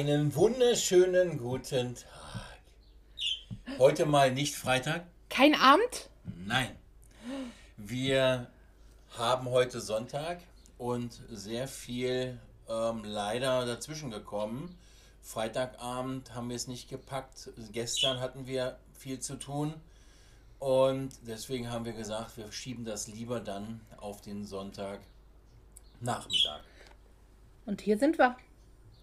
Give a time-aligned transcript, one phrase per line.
[0.00, 2.60] Einen wunderschönen guten Tag.
[3.80, 5.04] Heute mal nicht Freitag.
[5.28, 6.08] Kein Abend?
[6.46, 6.76] Nein.
[7.76, 8.46] Wir
[9.18, 10.38] haben heute Sonntag
[10.78, 12.38] und sehr viel
[12.68, 14.78] ähm, leider dazwischen gekommen.
[15.20, 17.50] Freitagabend haben wir es nicht gepackt.
[17.72, 19.74] Gestern hatten wir viel zu tun.
[20.60, 26.60] Und deswegen haben wir gesagt, wir schieben das lieber dann auf den Sonntagnachmittag.
[27.66, 28.36] Und hier sind wir.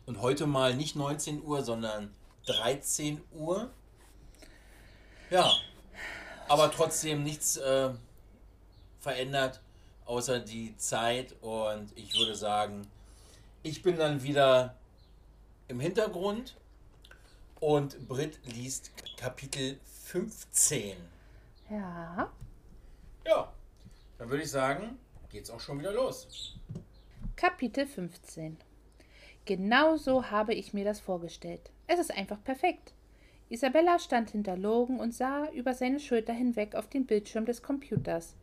[0.06, 2.14] Und heute mal nicht 19 Uhr, sondern
[2.46, 3.72] 13 Uhr.
[5.30, 5.52] Ja,
[6.48, 7.90] aber trotzdem nichts äh,
[9.00, 9.62] verändert,
[10.06, 11.36] außer die Zeit.
[11.42, 12.88] Und ich würde sagen,
[13.64, 14.76] ich bin dann wieder
[15.68, 16.56] im Hintergrund
[17.60, 20.98] und Brit liest Kapitel 15.
[21.70, 22.32] Ja.
[23.26, 23.54] Ja,
[24.20, 25.00] dann würde ich sagen,
[25.30, 26.54] geht's auch schon wieder los.
[27.36, 28.58] Kapitel 15.
[29.46, 31.72] Genau so habe ich mir das vorgestellt.
[31.88, 32.94] Es ist einfach perfekt.
[33.50, 38.36] Isabella stand hinter Logan und sah über seine Schulter hinweg auf den Bildschirm des Computers.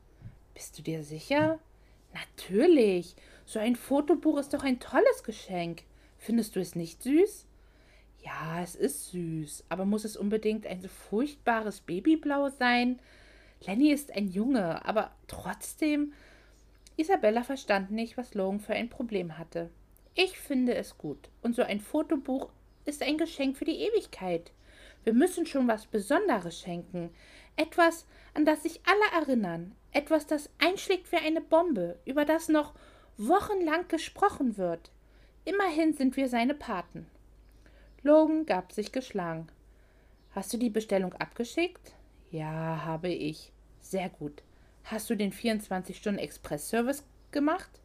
[0.55, 1.59] Bist du dir sicher?
[2.15, 3.17] Natürlich.
[3.45, 5.83] So ein Fotobuch ist doch ein tolles Geschenk.
[6.19, 7.47] Findest du es nicht süß?
[8.25, 13.01] Ja, es ist süß, aber muss es unbedingt ein so furchtbares Babyblau sein?
[13.67, 16.13] Lenny ist ein Junge, aber trotzdem.
[16.97, 19.71] Isabella verstand nicht, was Logan für ein Problem hatte.
[20.15, 22.51] Ich finde es gut, und so ein Fotobuch
[22.85, 24.53] ist ein Geschenk für die Ewigkeit.
[25.05, 27.11] Wir müssen schon was Besonderes schenken.
[27.57, 29.75] Etwas, an das sich alle erinnern.
[29.91, 32.75] Etwas, das einschlägt wie eine Bombe, über das noch
[33.17, 34.91] wochenlang gesprochen wird.
[35.45, 37.07] Immerhin sind wir seine Paten.
[38.03, 39.49] Logan gab sich geschlagen.
[40.33, 41.95] Hast du die Bestellung abgeschickt?
[42.31, 43.53] Ja, habe ich.
[43.81, 44.43] Sehr gut.
[44.85, 47.82] Hast du den 24-Stunden-Express-Service gemacht?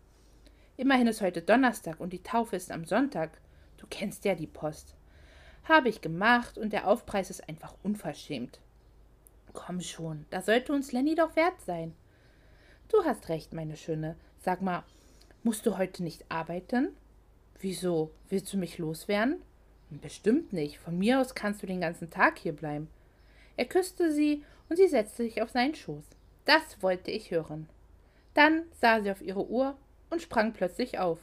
[0.80, 3.42] Immerhin ist heute Donnerstag und die Taufe ist am Sonntag.
[3.78, 4.96] Du kennst ja die Post.
[5.64, 8.60] Habe ich gemacht und der Aufpreis ist einfach unverschämt.
[9.54, 11.96] Komm schon, da sollte uns Lenny doch wert sein.
[12.90, 14.18] Du hast recht, meine Schöne.
[14.40, 14.84] Sag mal,
[15.42, 16.90] musst du heute nicht arbeiten?
[17.60, 18.12] Wieso?
[18.30, 19.42] Willst du mich loswerden?
[19.90, 20.78] Bestimmt nicht.
[20.78, 22.88] Von mir aus kannst du den ganzen Tag hier bleiben.
[23.56, 26.06] Er küsste sie und sie setzte sich auf seinen Schoß.
[26.46, 27.68] Das wollte ich hören.
[28.36, 29.76] Dann sah sie auf ihre Uhr
[30.10, 31.20] und sprang plötzlich auf.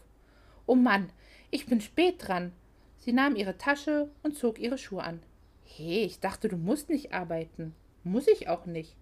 [0.66, 1.10] Oh Mann,
[1.50, 2.52] ich bin spät dran.
[2.98, 5.20] Sie nahm ihre Tasche und zog ihre Schuhe an.
[5.64, 7.74] He, ich dachte, du musst nicht arbeiten.
[8.02, 8.96] Muss ich auch nicht.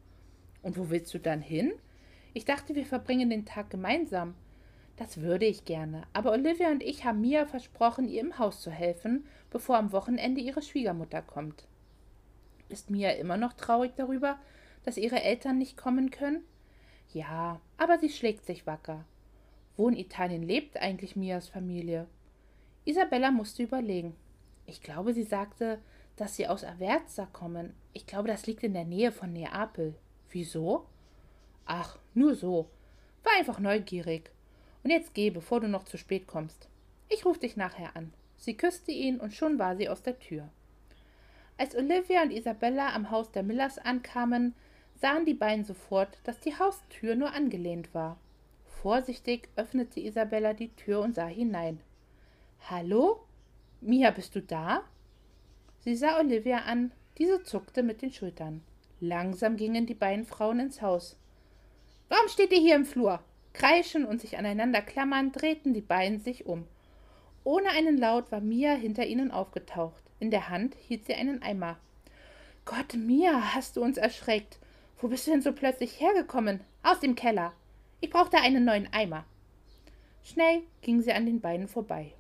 [0.63, 1.73] Und wo willst du dann hin?
[2.35, 4.35] Ich dachte, wir verbringen den Tag gemeinsam.
[4.97, 8.71] Das würde ich gerne, aber Olivia und ich haben Mia versprochen, ihr im Haus zu
[8.71, 11.67] helfen, bevor am Wochenende ihre Schwiegermutter kommt.
[12.69, 14.39] Ist Mia immer noch traurig darüber,
[14.85, 16.45] dass ihre Eltern nicht kommen können?
[17.13, 19.05] Ja, aber sie schlägt sich wacker.
[19.77, 22.07] Wo in Italien lebt eigentlich Mias Familie?
[22.85, 24.15] Isabella musste überlegen.
[24.67, 25.79] Ich glaube, sie sagte,
[26.17, 27.75] dass sie aus Aversa kommen.
[27.93, 29.95] Ich glaube, das liegt in der Nähe von Neapel.
[30.31, 30.87] Wieso?
[31.65, 32.69] Ach, nur so.
[33.25, 34.31] War einfach neugierig.
[34.83, 36.69] Und jetzt geh, bevor du noch zu spät kommst.
[37.09, 38.13] Ich ruf dich nachher an.
[38.37, 40.49] Sie küsste ihn und schon war sie aus der Tür.
[41.57, 44.55] Als Olivia und Isabella am Haus der Millers ankamen,
[45.01, 48.19] sahen die beiden sofort, dass die Haustür nur angelehnt war.
[48.83, 51.79] Vorsichtig öffnete Isabella die Tür und sah hinein.
[52.69, 53.21] Hallo?
[53.81, 54.83] Mia, bist du da?
[55.79, 58.61] Sie sah Olivia an, diese zuckte mit den Schultern.
[58.99, 61.17] Langsam gingen die beiden Frauen ins Haus.
[62.09, 63.21] Warum steht ihr hier im Flur?
[63.53, 66.67] Kreischen und sich aneinander klammern, drehten die beiden sich um.
[67.45, 70.03] Ohne einen Laut war Mia hinter ihnen aufgetaucht.
[70.19, 71.79] In der Hand hielt sie einen Eimer.
[72.65, 74.59] Gott, Mia, hast du uns erschreckt.
[75.01, 76.63] Wo bist du denn so plötzlich hergekommen?
[76.83, 77.53] Aus dem Keller.
[78.03, 79.25] Ich brauchte einen neuen Eimer.
[80.25, 82.13] Schnell ging sie an den beiden vorbei.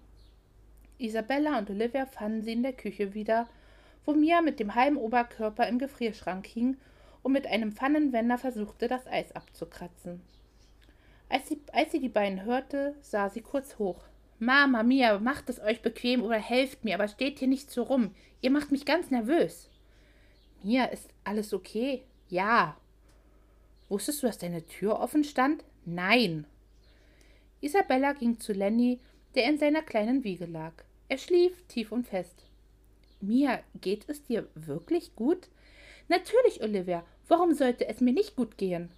[0.99, 3.49] Isabella und Olivia fanden sie in der Küche wieder,
[4.05, 6.77] wo Mia mit dem halben Oberkörper im Gefrierschrank hing
[7.25, 10.23] und mit einem Pfannenwender versuchte, das Eis abzukratzen.
[11.29, 14.05] Als sie, als sie die beiden hörte, sah sie kurz hoch.
[14.39, 18.15] Mama, Mia, macht es euch bequem oder helft mir, aber steht hier nicht so rum.
[18.41, 19.69] Ihr macht mich ganz nervös.
[20.63, 22.05] Mia, ist alles okay?
[22.29, 22.77] Ja.
[23.89, 25.65] Wusstest du, dass deine Tür offen stand?
[25.85, 26.47] Nein.
[27.61, 29.01] Isabella ging zu Lenny,
[29.35, 30.73] der in seiner kleinen Wiege lag.
[31.09, 32.45] Er schlief tief und fest.
[33.21, 35.49] Mia, geht es dir wirklich gut?
[36.09, 37.05] Natürlich, Olivia.
[37.29, 38.91] Warum sollte es mir nicht gut gehen?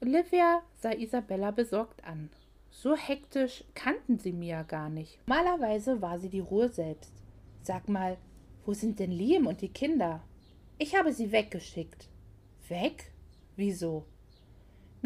[0.00, 2.30] Olivia sah Isabella besorgt an.
[2.70, 5.18] So hektisch kannten sie Mia gar nicht.
[5.26, 7.12] Normalerweise war sie die Ruhe selbst.
[7.62, 8.18] Sag mal,
[8.64, 10.22] wo sind denn Liam und die Kinder?
[10.78, 12.08] Ich habe sie weggeschickt.
[12.68, 13.12] Weg?
[13.56, 14.04] Wieso?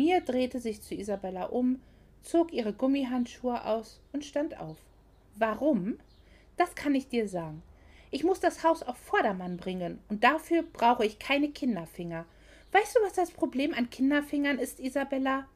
[0.00, 1.78] Mia drehte sich zu Isabella um,
[2.22, 4.78] zog ihre Gummihandschuhe aus und stand auf.
[5.36, 5.98] Warum?
[6.56, 7.62] das kann ich dir sagen.
[8.10, 12.24] Ich muss das Haus auf Vordermann bringen und dafür brauche ich keine Kinderfinger.
[12.72, 15.46] Weißt du, was das Problem an Kinderfingern ist, Isabella?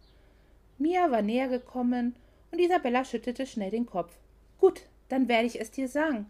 [0.76, 2.14] Mia war näher gekommen
[2.52, 4.12] und Isabella schüttelte schnell den Kopf.
[4.58, 6.29] Gut, dann werde ich es dir sagen.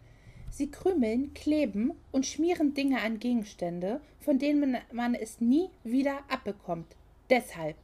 [0.50, 6.94] Sie krümeln, kleben und schmieren Dinge an Gegenstände, von denen man es nie wieder abbekommt.
[7.28, 7.75] Deshalb.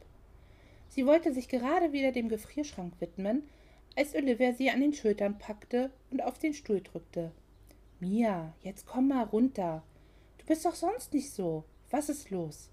[0.93, 3.47] Sie wollte sich gerade wieder dem Gefrierschrank widmen,
[3.95, 7.31] als Olivia sie an den Schultern packte und auf den Stuhl drückte.
[8.01, 9.83] Mia, jetzt komm mal runter.
[10.37, 11.63] Du bist doch sonst nicht so.
[11.91, 12.69] Was ist los?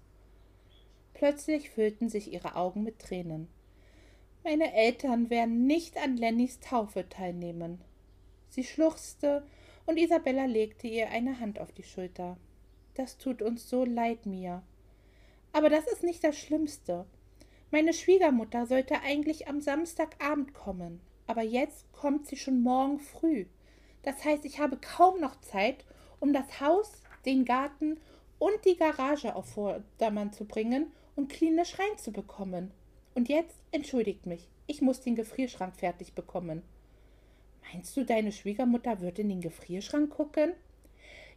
[1.13, 3.47] Plötzlich füllten sich ihre Augen mit Tränen.
[4.43, 7.79] Meine Eltern werden nicht an Lennys Taufe teilnehmen.
[8.49, 9.45] Sie schluchzte
[9.85, 12.35] und Isabella legte ihr eine Hand auf die Schulter.
[12.95, 14.61] Das tut uns so leid, Mia.
[15.53, 17.05] Aber das ist nicht das Schlimmste.
[17.71, 23.45] Meine Schwiegermutter sollte eigentlich am Samstagabend kommen, aber jetzt kommt sie schon morgen früh.
[24.01, 25.85] Das heißt, ich habe kaum noch Zeit,
[26.19, 27.99] um das Haus, den Garten
[28.39, 32.71] und die Garage auf Vordermann zu bringen und klinisch reinzubekommen.
[33.13, 36.63] Und jetzt entschuldigt mich, ich muss den Gefrierschrank fertig bekommen.
[37.71, 40.53] Meinst du, deine Schwiegermutter wird in den Gefrierschrank gucken?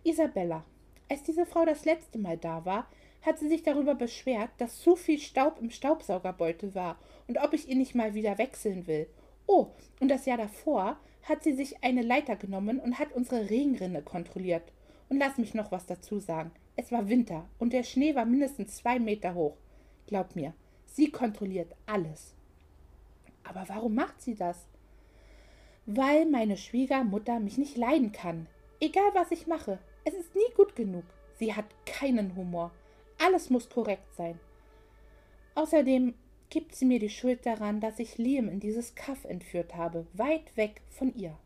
[0.03, 0.65] Isabella,
[1.11, 2.87] als diese Frau das letzte Mal da war,
[3.23, 6.99] hat sie sich darüber beschwert, dass zu viel Staub im Staubsaugerbeutel war
[7.29, 9.09] und ob ich ihn nicht mal wieder wechseln will.
[9.47, 9.69] Oh,
[10.01, 14.73] und das Jahr davor hat sie sich eine Leiter genommen und hat unsere Regenrinne kontrolliert.
[15.09, 16.51] Und lass mich noch was dazu sagen.
[16.75, 19.57] Es war Winter und der Schnee war mindestens zwei Meter hoch.
[20.07, 20.55] Glaub mir,
[20.87, 22.35] sie kontrolliert alles.
[23.45, 24.67] Aber warum macht sie das?
[25.87, 28.47] Weil meine Schwiegermutter mich nicht leiden kann.
[28.81, 31.05] Egal was ich mache, es ist nie gut genug.
[31.39, 32.73] Sie hat keinen Humor.
[33.25, 34.41] Alles muss korrekt sein.
[35.55, 36.15] Außerdem
[36.51, 40.57] gibt sie mir die Schuld daran, dass ich Liam in dieses Kaff entführt habe, weit
[40.57, 41.39] weg von ihr.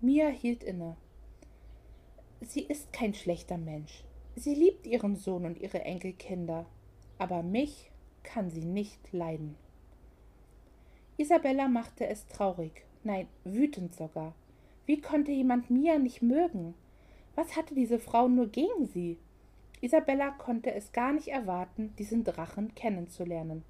[0.00, 0.96] Mia hielt inne.
[2.40, 4.02] Sie ist kein schlechter Mensch.
[4.34, 6.66] Sie liebt ihren Sohn und ihre Enkelkinder,
[7.18, 7.90] aber mich
[8.24, 9.54] kann sie nicht leiden.
[11.16, 14.34] Isabella machte es traurig, nein, wütend sogar.
[14.84, 16.74] Wie konnte jemand Mia nicht mögen?
[17.36, 19.16] Was hatte diese Frau nur gegen sie?
[19.80, 23.62] Isabella konnte es gar nicht erwarten, diesen Drachen kennenzulernen.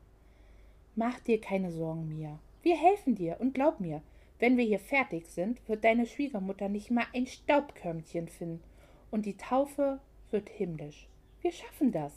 [0.95, 2.39] Mach dir keine Sorgen, Mia.
[2.63, 4.03] Wir helfen dir und glaub mir,
[4.39, 8.63] wenn wir hier fertig sind, wird deine Schwiegermutter nicht mal ein Staubkörnchen finden
[9.11, 10.01] und die Taufe
[10.31, 11.09] wird himmlisch.
[11.41, 12.13] Wir schaffen das.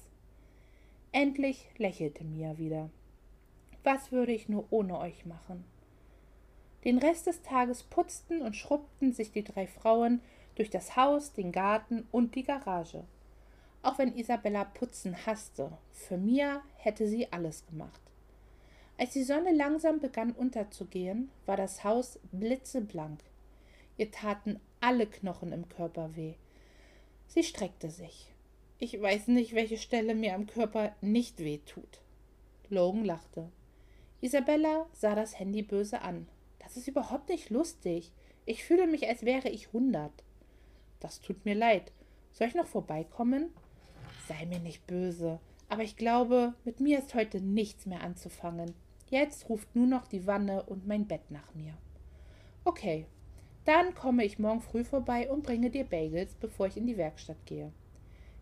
[1.12, 2.89] Endlich lächelte Mia wieder.
[3.83, 5.63] Was würde ich nur ohne euch machen?
[6.83, 10.21] Den Rest des Tages putzten und schrubbten sich die drei Frauen
[10.56, 13.03] durch das Haus, den Garten und die Garage.
[13.81, 18.02] Auch wenn Isabella Putzen hasste, für Mia hätte sie alles gemacht.
[18.98, 23.22] Als die Sonne langsam begann unterzugehen, war das Haus blitzeblank.
[23.98, 26.34] Ihr taten alle Knochen im Körper weh.
[27.28, 28.34] Sie streckte sich.
[28.78, 32.02] Ich weiß nicht, welche Stelle mir am Körper nicht weh tut.
[32.70, 33.50] Logan lachte.
[34.22, 36.28] Isabella sah das Handy böse an.
[36.60, 38.12] Das ist überhaupt nicht lustig.
[38.46, 40.24] Ich fühle mich, als wäre ich hundert.
[41.00, 41.92] Das tut mir leid.
[42.32, 43.54] Soll ich noch vorbeikommen?
[44.30, 45.40] Sei mir nicht böse.
[45.70, 48.76] Aber ich glaube, mit mir ist heute nichts mehr anzufangen.
[49.10, 51.74] Jetzt ruft nur noch die Wanne und mein Bett nach mir.
[52.63, 53.08] Okay,
[53.65, 57.44] dann komme ich morgen früh vorbei und bringe dir Bagels, bevor ich in die Werkstatt
[57.48, 57.72] gehe.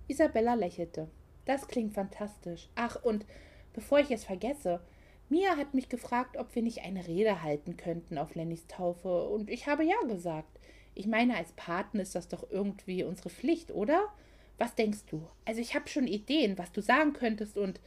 [0.10, 1.08] Isabella lächelte.
[1.46, 2.68] Das klingt fantastisch.
[2.76, 3.26] Ach, und
[3.72, 4.82] bevor ich es vergesse,
[5.30, 9.50] Mia hat mich gefragt, ob wir nicht eine Rede halten könnten auf Lennys Taufe, und
[9.50, 10.60] ich habe ja gesagt.
[10.96, 14.10] Ich meine, als Paten ist das doch irgendwie unsere Pflicht, oder?
[14.58, 15.28] Was denkst du?
[15.46, 17.80] Also ich habe schon Ideen, was du sagen könntest und.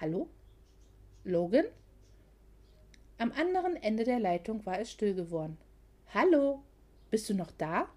[0.00, 0.28] Hallo?
[1.24, 1.66] Logan?
[3.18, 5.56] Am anderen Ende der Leitung war es still geworden.
[6.12, 6.62] Hallo,
[7.10, 7.88] bist du noch da?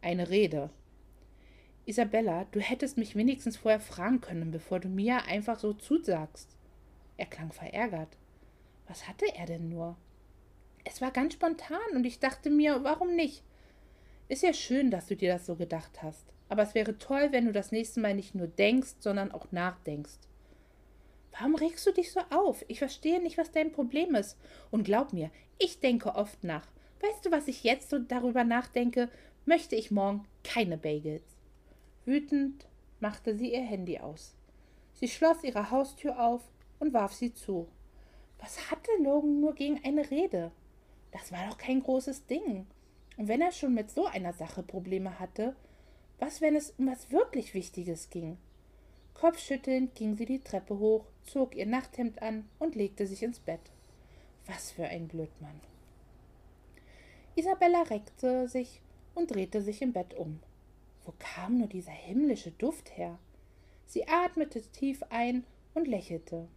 [0.00, 0.70] Eine Rede.
[1.84, 6.56] Isabella, du hättest mich wenigstens vorher fragen können, bevor du mir einfach so zusagst.
[7.16, 8.16] Er klang verärgert.
[8.86, 9.96] Was hatte er denn nur?
[10.84, 13.42] Es war ganz spontan und ich dachte mir, warum nicht?
[14.32, 16.24] Ist ja schön, dass du dir das so gedacht hast.
[16.48, 20.20] Aber es wäre toll, wenn du das nächste Mal nicht nur denkst, sondern auch nachdenkst.
[21.32, 22.64] Warum regst du dich so auf?
[22.68, 24.38] Ich verstehe nicht, was dein Problem ist.
[24.70, 26.66] Und glaub mir, ich denke oft nach.
[27.02, 29.10] Weißt du, was ich jetzt so darüber nachdenke?
[29.44, 31.24] Möchte ich morgen keine Bagels.
[32.06, 32.66] Wütend
[33.00, 34.34] machte sie ihr Handy aus.
[34.94, 36.40] Sie schloss ihre Haustür auf
[36.78, 37.68] und warf sie zu.
[38.38, 40.52] Was hatte Logan nur gegen eine Rede?
[41.10, 42.66] Das war doch kein großes Ding.
[43.16, 45.54] Und wenn er schon mit so einer Sache Probleme hatte,
[46.18, 48.38] was, wenn es um was wirklich Wichtiges ging?
[49.14, 53.60] Kopfschüttelnd ging sie die Treppe hoch, zog ihr Nachthemd an und legte sich ins Bett.
[54.46, 55.60] Was für ein Blödmann.
[57.34, 58.80] Isabella reckte sich
[59.14, 60.40] und drehte sich im Bett um.
[61.04, 63.18] Wo kam nur dieser himmlische Duft her?
[63.86, 66.48] Sie atmete tief ein und lächelte.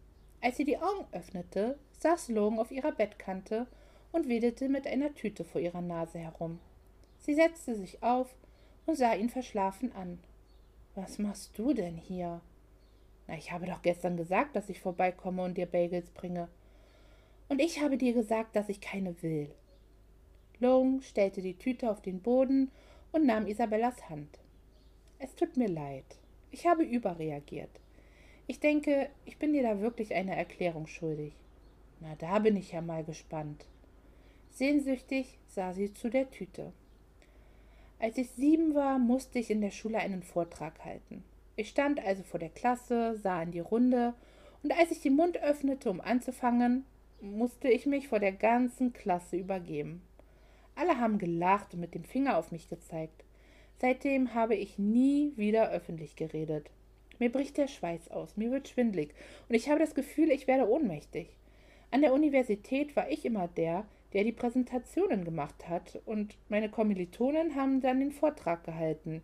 [0.42, 3.68] Als sie die Augen öffnete, saß Logan auf ihrer Bettkante
[4.16, 6.60] und wedelte mit einer Tüte vor ihrer Nase herum.
[7.20, 8.34] Sie setzte sich auf
[8.86, 10.20] und sah ihn verschlafen an.
[10.96, 12.40] Was machst du denn hier?
[13.28, 16.48] Na, ich habe doch gestern gesagt, dass ich vorbeikomme und dir Bagels bringe.
[17.50, 19.54] Und ich habe dir gesagt, dass ich keine will.
[20.60, 22.72] Long stellte die Tüte auf den Boden
[23.12, 24.40] und nahm Isabellas Hand.
[25.20, 26.06] Es tut mir leid.
[26.52, 27.82] Ich habe überreagiert.
[28.48, 31.34] Ich denke, ich bin dir da wirklich eine Erklärung schuldig.
[32.00, 33.66] Na, da bin ich ja mal gespannt.
[34.56, 36.72] Sehnsüchtig sah sie zu der Tüte.
[38.00, 41.26] Als ich sieben war, musste ich in der Schule einen Vortrag halten.
[41.58, 44.14] Ich stand also vor der Klasse, sah in die Runde,
[44.64, 46.86] und als ich den Mund öffnete, um anzufangen,
[47.20, 50.02] musste ich mich vor der ganzen Klasse übergeben.
[50.76, 53.26] Alle haben gelacht und mit dem Finger auf mich gezeigt.
[53.82, 56.72] Seitdem habe ich nie wieder öffentlich geredet.
[57.20, 59.14] Mir bricht der Schweiß aus, mir wird schwindlig
[59.50, 61.28] und ich habe das Gefühl, ich werde ohnmächtig.
[61.92, 63.86] An der Universität war ich immer der,
[64.16, 69.22] der die Präsentationen gemacht hat und meine Kommilitonen haben dann den Vortrag gehalten.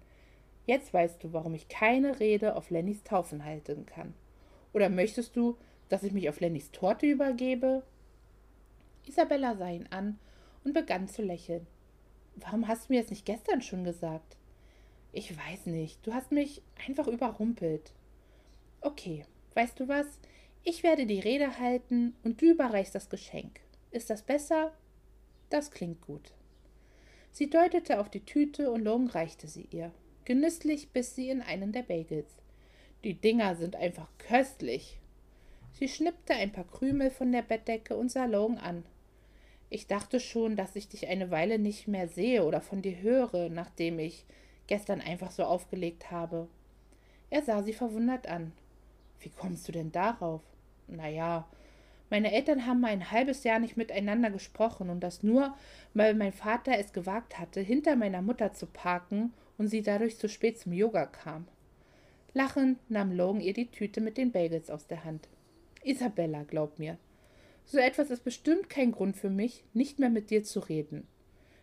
[0.66, 4.14] Jetzt weißt du, warum ich keine Rede auf Lennys Taufen halten kann.
[4.74, 5.58] Oder möchtest du,
[5.88, 7.84] dass ich mich auf Lennys Torte übergebe?
[9.08, 10.20] Isabella sah ihn an
[10.66, 11.66] und begann zu lächeln.
[12.36, 14.36] Warum hast du mir das nicht gestern schon gesagt?
[15.14, 17.94] Ich weiß nicht, du hast mich einfach überrumpelt.
[18.82, 20.20] Okay, weißt du was?
[20.66, 23.62] Ich werde die Rede halten und du überreichst das Geschenk.
[23.92, 24.74] Ist das besser?
[25.52, 26.32] Das klingt gut.
[27.32, 29.92] Sie deutete auf die Tüte und Long reichte sie ihr.
[30.26, 32.30] Genüsslich biss sie in einen der Bagels.
[33.04, 35.00] Die Dinger sind einfach köstlich.
[35.74, 38.86] Sie schnippte ein paar Krümel von der Bettdecke und sah Long an.
[39.70, 43.50] Ich dachte schon, dass ich dich eine Weile nicht mehr sehe oder von dir höre,
[43.50, 44.26] nachdem ich
[44.68, 46.48] gestern einfach so aufgelegt habe.
[47.30, 48.54] Er sah sie verwundert an.
[49.20, 50.42] Wie kommst du denn darauf?
[50.88, 51.46] Na ja,
[52.12, 55.56] meine Eltern haben ein halbes Jahr nicht miteinander gesprochen und das nur,
[55.94, 60.28] weil mein Vater es gewagt hatte, hinter meiner Mutter zu parken und sie dadurch zu
[60.28, 61.48] spät zum Yoga kam.
[62.34, 65.30] Lachend nahm Logan ihr die Tüte mit den Bagels aus der Hand.
[65.84, 66.98] Isabella, glaub mir.
[67.64, 71.08] So etwas ist bestimmt kein Grund für mich, nicht mehr mit dir zu reden.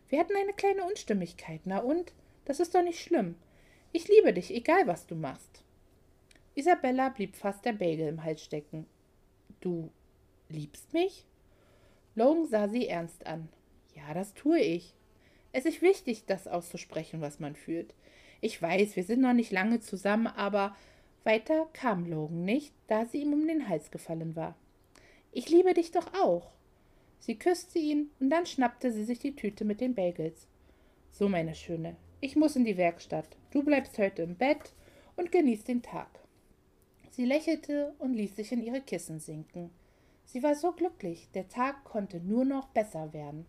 [0.09, 2.15] Wir hatten eine kleine Unstimmigkeit, na und?
[2.47, 3.35] Das ist doch nicht schlimm.
[3.93, 5.63] Ich liebe dich, egal was du machst.
[6.55, 8.87] Isabella blieb fast der Bagel im Hals stecken.
[9.61, 9.91] Du
[10.49, 11.25] liebst mich?
[12.15, 13.49] Logan sah sie ernst an.
[13.95, 14.95] Ja, das tue ich.
[15.53, 17.95] Es ist wichtig, das auszusprechen, was man fühlt.
[18.41, 20.77] Ich weiß, wir sind noch nicht lange zusammen, aber
[21.25, 24.57] weiter kam Logan nicht, da sie ihm um den Hals gefallen war.
[25.33, 26.51] Ich liebe dich doch auch.
[27.21, 30.47] Sie küsste ihn und dann schnappte sie sich die Tüte mit den Bagels.
[31.11, 33.37] So, meine Schöne, ich muss in die Werkstatt.
[33.51, 34.73] Du bleibst heute im Bett
[35.17, 36.09] und genießt den Tag.
[37.11, 39.71] Sie lächelte und ließ sich in ihre Kissen sinken.
[40.31, 43.47] Sie war so glücklich, der Tag konnte nur noch besser werden.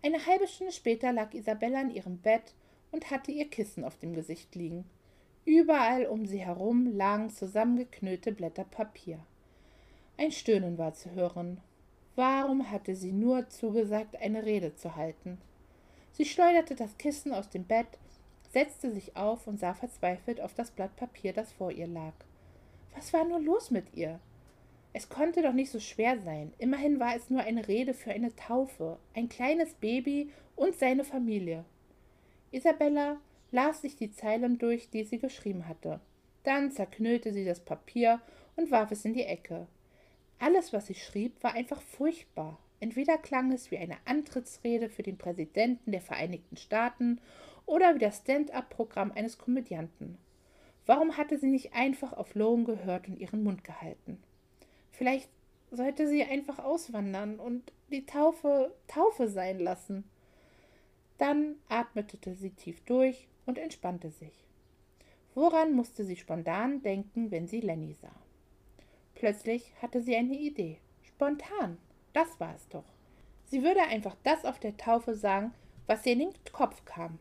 [0.00, 2.54] Eine halbe Stunde später lag Isabella in ihrem Bett
[2.92, 4.88] und hatte ihr Kissen auf dem Gesicht liegen.
[5.44, 9.18] Überall um sie herum lagen zusammengeknüllte Blätter Papier.
[10.16, 11.60] Ein Stöhnen war zu hören.
[12.14, 15.38] Warum hatte sie nur zugesagt, eine Rede zu halten?
[16.12, 17.98] Sie schleuderte das Kissen aus dem Bett,
[18.52, 22.14] setzte sich auf und sah verzweifelt auf das Blatt Papier, das vor ihr lag.
[22.94, 24.20] Was war nur los mit ihr?
[24.92, 26.52] Es konnte doch nicht so schwer sein.
[26.58, 31.64] Immerhin war es nur eine Rede für eine Taufe, ein kleines Baby und seine Familie.
[32.50, 33.18] Isabella
[33.52, 36.00] las sich die Zeilen durch, die sie geschrieben hatte.
[36.42, 38.20] Dann zerknüllte sie das Papier
[38.56, 39.66] und warf es in die Ecke.
[40.38, 42.58] Alles, was sie schrieb, war einfach furchtbar.
[42.80, 47.20] Entweder klang es wie eine Antrittsrede für den Präsidenten der Vereinigten Staaten
[47.66, 50.16] oder wie das Stand-up-Programm eines Komödianten.
[50.86, 54.18] Warum hatte sie nicht einfach auf Lohan gehört und ihren Mund gehalten?
[54.92, 55.28] Vielleicht
[55.70, 60.04] sollte sie einfach auswandern und die Taufe Taufe sein lassen.
[61.18, 64.44] Dann atmete sie tief durch und entspannte sich.
[65.34, 68.14] Woran musste sie spontan denken, wenn sie Lenny sah?
[69.14, 70.78] Plötzlich hatte sie eine Idee.
[71.02, 71.78] Spontan.
[72.12, 72.84] Das war es doch.
[73.44, 75.52] Sie würde einfach das auf der Taufe sagen,
[75.86, 77.18] was ihr in den Kopf kam.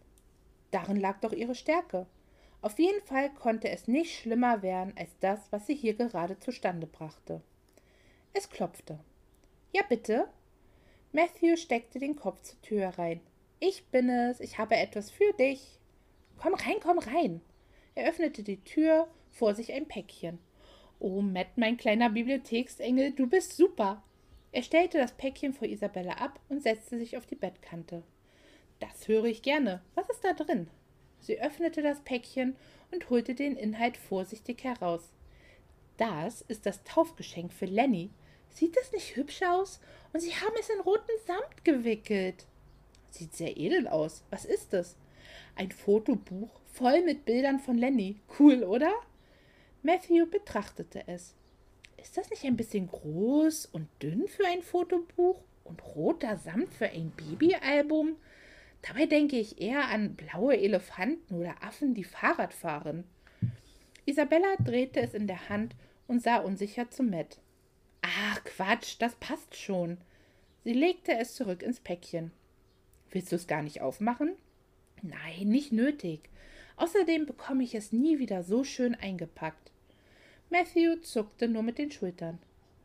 [0.72, 2.06] Darin lag doch ihre Stärke.
[2.62, 6.88] Auf jeden Fall konnte es nicht schlimmer werden als das, was sie hier gerade zustande
[6.88, 7.42] brachte.
[8.34, 9.00] Es klopfte.
[9.74, 10.28] Ja, bitte?
[11.12, 13.22] Matthew steckte den Kopf zur Tür herein.
[13.60, 15.80] Ich bin es, ich habe etwas für dich.
[16.38, 17.42] Komm rein, komm rein.
[17.96, 20.40] Er öffnete die Tür, vor sich ein Päckchen.
[21.00, 24.04] Oh, Matt, mein kleiner Bibliotheksengel, du bist super.
[24.52, 28.04] Er stellte das Päckchen vor Isabella ab und setzte sich auf die Bettkante.
[28.80, 29.82] Das höre ich gerne.
[29.96, 30.70] Was ist da drin?
[31.20, 32.56] Sie öffnete das Päckchen
[32.92, 35.12] und holte den Inhalt vorsichtig heraus.
[35.98, 38.10] Das ist das Taufgeschenk für Lenny.
[38.50, 39.80] Sieht das nicht hübsch aus?
[40.14, 42.46] Und Sie haben es in roten Samt gewickelt.
[43.12, 44.24] Sieht sehr edel aus.
[44.30, 44.96] Was ist es?
[45.56, 48.18] Ein Fotobuch voll mit Bildern von Lenny.
[48.40, 48.94] Cool, oder?
[49.84, 51.36] Matthew betrachtete es.
[51.98, 56.88] Ist das nicht ein bisschen groß und dünn für ein Fotobuch und roter Samt für
[56.88, 58.16] ein Babyalbum?
[58.82, 63.04] Dabei denke ich eher an blaue Elefanten oder Affen, die Fahrrad fahren.
[64.06, 65.76] Isabella drehte es in der Hand
[66.08, 67.40] und sah unsicher zu Matt.
[68.02, 69.98] Ach, Quatsch, das passt schon.
[70.64, 72.32] Sie legte es zurück ins Päckchen.
[73.12, 74.36] Willst du es gar nicht aufmachen?
[75.02, 76.30] Nein, nicht nötig.
[76.78, 79.72] Außerdem bekomme ich es nie wieder so schön eingepackt.
[80.50, 82.40] Matthew zuckte nur mit den Schultern.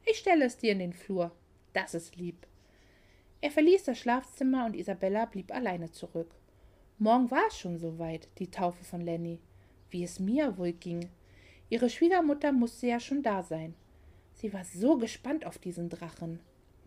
[0.05, 1.33] Ich stelle es dir in den Flur.
[1.73, 2.47] Das ist lieb.
[3.41, 6.35] Er verließ das Schlafzimmer und Isabella blieb alleine zurück.
[6.99, 9.39] Morgen war es schon soweit, die Taufe von Lenny.
[9.91, 11.09] Wie es mir wohl ging.
[11.69, 13.75] Ihre Schwiegermutter musste ja schon da sein.
[14.45, 16.39] Sie war so gespannt auf diesen Drachen.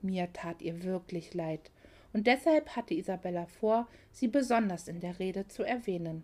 [0.04, 1.72] Mir tat ihr wirklich leid,
[2.14, 6.24] und deshalb hatte Isabella vor, sie besonders in der Rede zu erwähnen.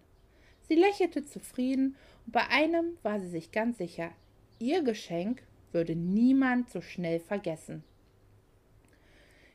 [0.67, 1.95] Sie lächelte zufrieden,
[2.27, 4.11] und bei einem war sie sich ganz sicher,
[4.59, 7.83] ihr Geschenk würde niemand so schnell vergessen.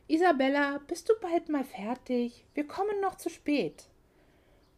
[0.09, 2.43] Isabella, bist du bald mal fertig?
[2.55, 3.85] Wir kommen noch zu spät.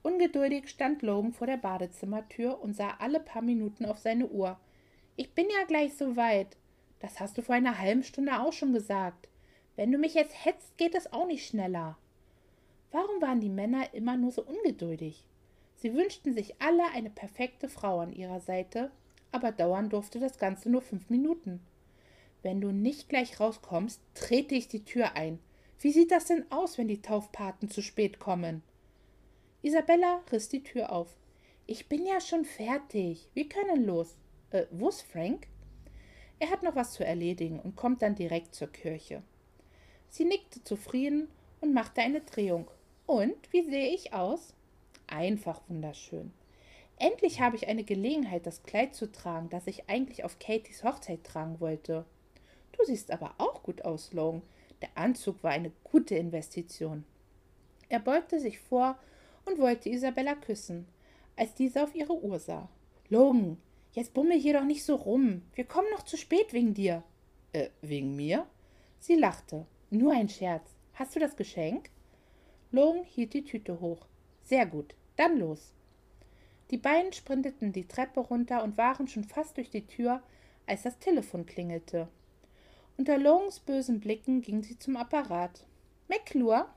[0.03, 4.59] Ungeduldig stand Logan vor der Badezimmertür und sah alle paar Minuten auf seine Uhr.
[5.15, 6.57] Ich bin ja gleich so weit.
[7.01, 9.27] Das hast du vor einer halben Stunde auch schon gesagt.
[9.75, 11.97] Wenn du mich jetzt hetzt, geht es auch nicht schneller.
[12.91, 15.25] Warum waren die Männer immer nur so ungeduldig?
[15.77, 18.91] Sie wünschten sich alle eine perfekte Frau an ihrer Seite,
[19.31, 21.59] aber dauern durfte das Ganze nur fünf Minuten.
[22.43, 25.39] Wenn du nicht gleich rauskommst, trete ich die Tür ein.
[25.79, 28.61] Wie sieht das denn aus, wenn die Taufpaten zu spät kommen?
[29.63, 31.15] Isabella riss die Tür auf.
[31.65, 33.27] Ich bin ja schon fertig.
[33.33, 34.15] Wir können los.
[34.51, 35.47] Äh, wo ist Frank?
[36.41, 39.21] Er hat noch was zu erledigen und kommt dann direkt zur Kirche.
[40.09, 41.27] Sie nickte zufrieden
[41.59, 42.67] und machte eine Drehung.
[43.05, 44.55] Und wie sehe ich aus?
[45.05, 46.33] Einfach wunderschön.
[46.97, 51.23] Endlich habe ich eine Gelegenheit, das Kleid zu tragen, das ich eigentlich auf Katys Hochzeit
[51.23, 52.05] tragen wollte.
[52.71, 54.41] Du siehst aber auch gut aus, Logan.
[54.81, 57.05] Der Anzug war eine gute Investition.
[57.87, 58.97] Er beugte sich vor
[59.45, 60.87] und wollte Isabella küssen,
[61.35, 62.67] als diese auf ihre Uhr sah.
[63.09, 63.59] Logan,
[63.93, 65.41] Jetzt bummel hier doch nicht so rum.
[65.53, 67.03] Wir kommen noch zu spät wegen dir.
[67.51, 68.47] Äh, wegen mir?
[68.99, 69.65] Sie lachte.
[69.89, 70.63] Nur ein Scherz.
[70.93, 71.89] Hast du das Geschenk?
[72.71, 74.05] Logan hielt die Tüte hoch.
[74.43, 74.95] Sehr gut.
[75.17, 75.73] Dann los.
[76.69, 80.23] Die beiden sprinteten die Treppe runter und waren schon fast durch die Tür,
[80.65, 82.07] als das Telefon klingelte.
[82.97, 85.65] Unter Logans bösen Blicken ging sie zum Apparat.
[86.07, 86.67] McClure?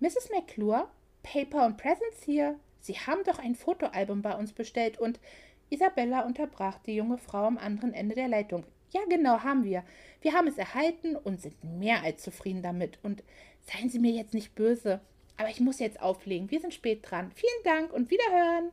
[0.00, 0.30] Mrs.
[0.34, 0.88] McClure?
[1.22, 2.58] Paper und Presents hier?
[2.80, 5.20] Sie haben doch ein Fotoalbum bei uns bestellt und
[5.70, 8.64] Isabella unterbrach die junge Frau am anderen Ende der Leitung.
[8.90, 9.84] Ja, genau, haben wir.
[10.22, 12.98] Wir haben es erhalten und sind mehr als zufrieden damit.
[13.02, 13.22] Und
[13.60, 15.00] seien Sie mir jetzt nicht böse,
[15.36, 16.50] aber ich muss jetzt auflegen.
[16.50, 17.30] Wir sind spät dran.
[17.32, 18.70] Vielen Dank und wiederhören.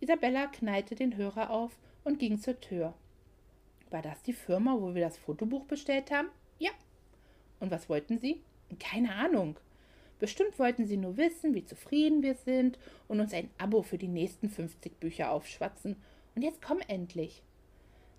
[0.00, 2.94] Isabella knallte den Hörer auf und ging zur Tür.
[3.90, 6.28] War das die Firma, wo wir das Fotobuch bestellt haben?
[6.58, 6.70] Ja.
[7.60, 8.40] Und was wollten Sie?
[8.80, 9.58] Keine Ahnung.
[10.18, 14.08] Bestimmt wollten Sie nur wissen, wie zufrieden wir sind und uns ein Abo für die
[14.08, 15.96] nächsten 50 Bücher aufschwatzen
[16.34, 17.42] und jetzt komm endlich.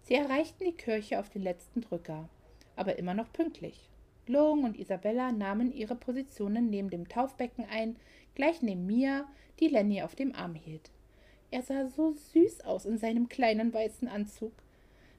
[0.02, 2.30] Sie erreichten die Kirche auf den letzten Drücker,
[2.76, 3.90] aber immer noch pünktlich.
[4.28, 7.98] Logan und Isabella nahmen ihre Positionen neben dem Taufbecken ein,
[8.36, 9.28] gleich neben Mia,
[9.60, 10.92] die Lenny auf dem Arm hielt.
[11.52, 14.54] Er sah so süß aus in seinem kleinen weißen Anzug.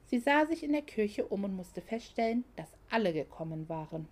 [0.07, 4.07] Sie sah sich in der Kirche um und musste feststellen, dass alle gekommen waren.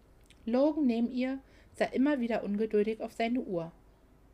[0.45, 1.39] Logan neben ihr
[1.73, 3.71] sah immer wieder ungeduldig auf seine Uhr.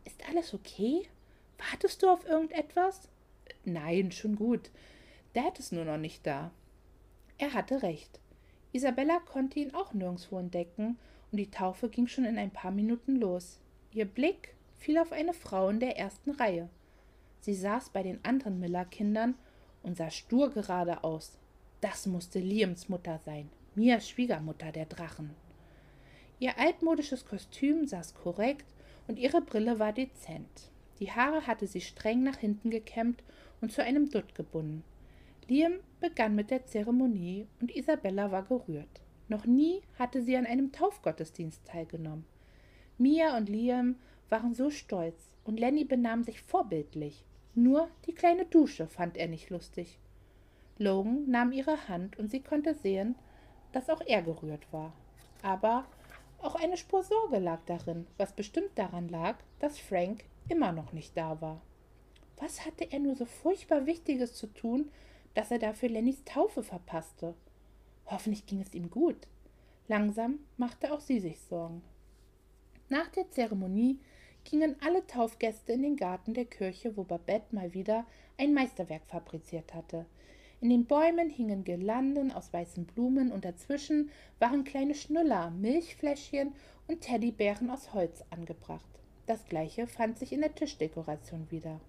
[0.05, 1.07] Ist alles okay?
[1.57, 3.09] Wartest du auf irgendetwas?
[3.73, 4.71] Nein, schon gut.
[5.33, 6.51] Dad ist nur noch nicht da.
[7.37, 8.19] Er hatte recht.
[8.71, 10.97] Isabella konnte ihn auch nirgendwo entdecken,
[11.31, 13.59] und die Taufe ging schon in ein paar Minuten los.
[13.93, 16.69] Ihr Blick fiel auf eine Frau in der ersten Reihe.
[17.41, 19.35] Sie saß bei den anderen Miller-Kindern
[19.83, 21.37] und sah stur gerade aus.
[21.81, 25.31] Das musste Liams Mutter sein, Mias Schwiegermutter der Drachen.
[26.39, 28.65] Ihr altmodisches Kostüm saß korrekt
[29.07, 30.71] und ihre Brille war dezent.
[30.99, 33.23] Die Haare hatte sie streng nach hinten gekämmt
[33.61, 34.83] und zu einem Dutt gebunden.
[35.47, 39.01] Liam begann mit der Zeremonie und Isabella war gerührt.
[39.27, 42.25] Noch nie hatte sie an einem Taufgottesdienst teilgenommen.
[42.97, 43.95] Mia und Liam
[44.29, 47.25] waren so stolz und Lenny benahm sich vorbildlich.
[47.55, 49.99] Nur die kleine Dusche fand er nicht lustig.
[50.77, 53.15] Logan nahm ihre Hand und sie konnte sehen,
[53.71, 54.93] dass auch er gerührt war.
[55.41, 55.85] Aber
[56.41, 61.17] auch eine Spur Sorge lag darin, was bestimmt daran lag, dass Frank immer noch nicht
[61.17, 61.61] da war.
[62.39, 64.89] Was hatte er nur so furchtbar Wichtiges zu tun,
[65.33, 67.35] dass er dafür Lennys Taufe verpasste?
[68.05, 69.27] Hoffentlich ging es ihm gut.
[69.87, 71.81] Langsam machte auch sie sich Sorgen.
[72.87, 73.99] Nach der Zeremonie
[74.43, 78.05] gingen alle Taufgäste in den Garten der Kirche, wo Babette mal wieder
[78.37, 80.05] ein Meisterwerk fabriziert hatte.
[80.61, 86.53] In den Bäumen hingen Girlanden aus weißen Blumen und dazwischen waren kleine Schnuller, Milchfläschchen
[86.87, 88.89] und Teddybären aus Holz angebracht.
[89.25, 91.79] Das gleiche fand sich in der Tischdekoration wieder.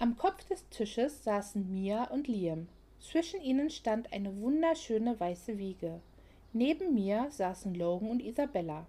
[0.00, 2.68] Am Kopf des Tisches saßen Mia und Liam.
[3.00, 6.00] Zwischen ihnen stand eine wunderschöne weiße Wiege.
[6.52, 8.86] Neben mir saßen Logan und Isabella.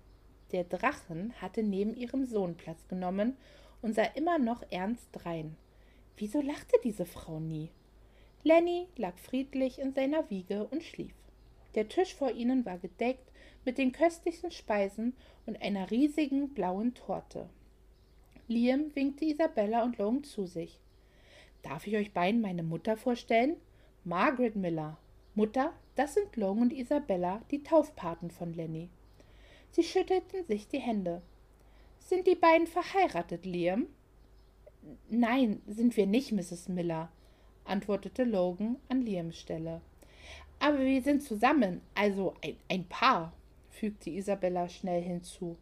[0.52, 3.38] Der Drachen hatte neben ihrem Sohn Platz genommen
[3.82, 5.56] und sah immer noch ernst drein.
[6.15, 7.72] Wieso lachte diese Frau nie?
[8.43, 11.15] Lenny lag friedlich in seiner Wiege und schlief.
[11.74, 13.32] Der Tisch vor ihnen war gedeckt
[13.65, 15.15] mit den köstlichsten Speisen
[15.48, 17.50] und einer riesigen blauen Torte.
[18.48, 20.78] Liam winkte Isabella und Logan zu sich.
[21.62, 23.58] Darf ich euch beiden meine Mutter vorstellen?
[24.04, 24.98] Margaret Miller.
[25.36, 28.89] Mutter, das sind Logan und Isabella, die Taufpaten von Lenny.
[29.72, 31.22] Sie schüttelten sich die Hände.
[32.00, 33.88] Sind die beiden verheiratet, Liam?
[35.10, 36.69] Nein, sind wir nicht, Mrs.
[36.69, 37.12] Miller,
[37.65, 39.82] antwortete Logan an Liams Stelle.
[40.60, 43.34] Aber wir sind zusammen, also ein, ein Paar,
[43.69, 45.58] fügte Isabella schnell hinzu.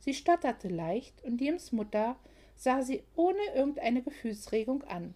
[0.00, 2.16] Sie stotterte leicht und Liams Mutter
[2.54, 5.14] sah sie ohne irgendeine Gefühlsregung an.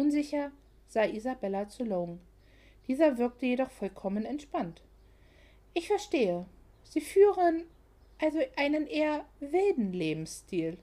[0.00, 0.50] Unsicher
[0.88, 2.20] sah Isabella zu Logan.
[2.88, 4.80] Dieser wirkte jedoch vollkommen entspannt.
[5.74, 6.46] Ich verstehe.
[6.84, 7.64] Sie führen
[8.18, 10.78] also einen eher wilden Lebensstil.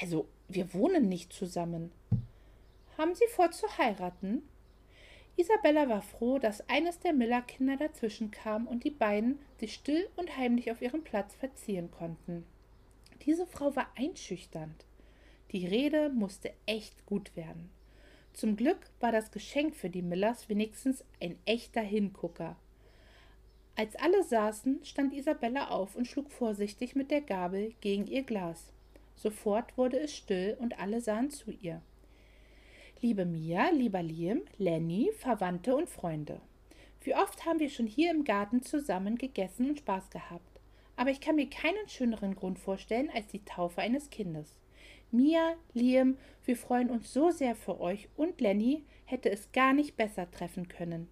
[0.00, 1.92] Also, wir wohnen nicht zusammen.
[2.96, 4.48] Haben Sie vor zu heiraten?
[5.36, 10.38] Isabella war froh, dass eines der Miller-Kinder dazwischen kam und die beiden sich still und
[10.38, 12.46] heimlich auf ihrem Platz verziehen konnten.
[13.26, 14.86] Diese Frau war einschüchternd.
[15.52, 17.70] Die Rede musste echt gut werden.
[18.32, 22.56] Zum Glück war das Geschenk für die Millers wenigstens ein echter Hingucker.
[23.76, 28.72] Als alle saßen, stand Isabella auf und schlug vorsichtig mit der Gabel gegen ihr Glas.
[29.16, 31.82] Sofort wurde es still und alle sahen zu ihr.
[33.02, 36.40] Liebe Mia, lieber Liam, Lenny, Verwandte und Freunde.
[37.02, 40.60] Wie oft haben wir schon hier im Garten zusammen gegessen und Spaß gehabt.
[40.96, 44.54] Aber ich kann mir keinen schöneren Grund vorstellen als die Taufe eines Kindes.
[45.12, 49.96] Mia, Liam, wir freuen uns so sehr für euch und Lenny hätte es gar nicht
[49.96, 51.08] besser treffen können.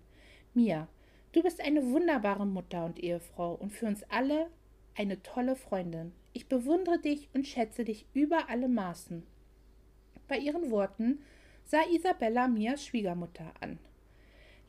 [0.54, 0.86] Mia,
[1.32, 4.46] du bist eine wunderbare Mutter und Ehefrau und für uns alle
[4.96, 6.12] eine tolle Freundin.
[6.32, 9.24] Ich bewundere dich und schätze dich über alle Maßen.
[10.28, 11.20] Bei ihren Worten
[11.64, 13.80] sah Isabella Mias Schwiegermutter an.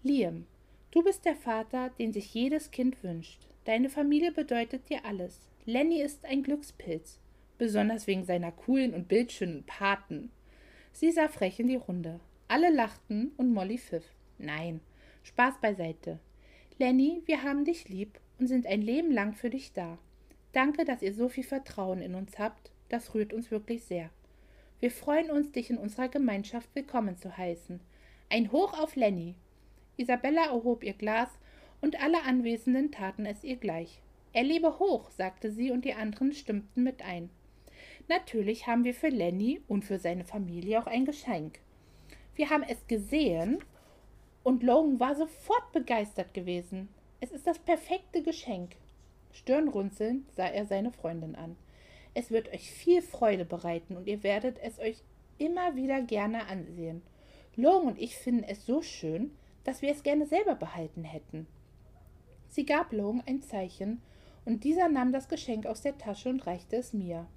[0.02, 0.48] Liam,
[0.90, 3.48] du bist der Vater, den sich jedes Kind wünscht.
[3.66, 5.48] Deine Familie bedeutet dir alles.
[5.66, 7.20] Lenny ist ein Glückspilz,
[7.60, 10.32] besonders wegen seiner coolen und bildschönen Paten.
[10.92, 12.20] Sie sah frech in die Runde.
[12.48, 14.06] Alle lachten und Molly pfiff.
[14.40, 14.82] Nein,
[15.22, 16.18] Spaß beiseite.
[16.80, 20.00] Lenny, wir haben dich lieb und sind ein Leben lang für dich da.
[20.54, 22.72] Danke, dass ihr so viel Vertrauen in uns habt.
[22.88, 24.10] Das rührt uns wirklich sehr.
[24.80, 27.82] Wir freuen uns, dich in unserer Gemeinschaft willkommen zu heißen.
[28.30, 29.36] Ein Hoch auf Lenny.
[29.98, 31.30] Isabella erhob ihr Glas
[31.82, 34.02] und alle Anwesenden taten es ihr gleich.
[34.32, 37.30] Er lebe hoch, sagte sie und die anderen stimmten mit ein.
[38.10, 41.60] Natürlich haben wir für Lenny und für seine Familie auch ein Geschenk.
[42.34, 43.64] Wir haben es gesehen
[44.42, 46.90] und Logan war sofort begeistert gewesen.
[47.22, 48.72] Es ist das perfekte Geschenk.
[49.32, 51.56] Stirnrunzelnd sah er seine Freundin an.
[52.16, 55.04] Es wird euch viel Freude bereiten und ihr werdet es euch
[55.38, 57.04] immer wieder gerne ansehen.
[57.56, 61.46] Logan und ich finden es so schön, dass wir es gerne selber behalten hätten.
[62.48, 64.02] Sie gab Logan ein Zeichen
[64.46, 67.28] und dieser nahm das Geschenk aus der Tasche und reichte es mir.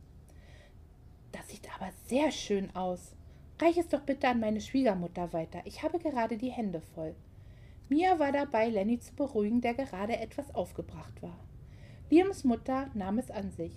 [1.42, 3.16] Das sieht aber sehr schön aus.
[3.60, 5.60] Reich es doch bitte an meine Schwiegermutter weiter.
[5.64, 7.16] Ich habe gerade die Hände voll.
[7.88, 11.36] Mia war dabei, Lenny zu beruhigen, der gerade etwas aufgebracht war.
[12.10, 13.72] Liams Mutter nahm es an sich.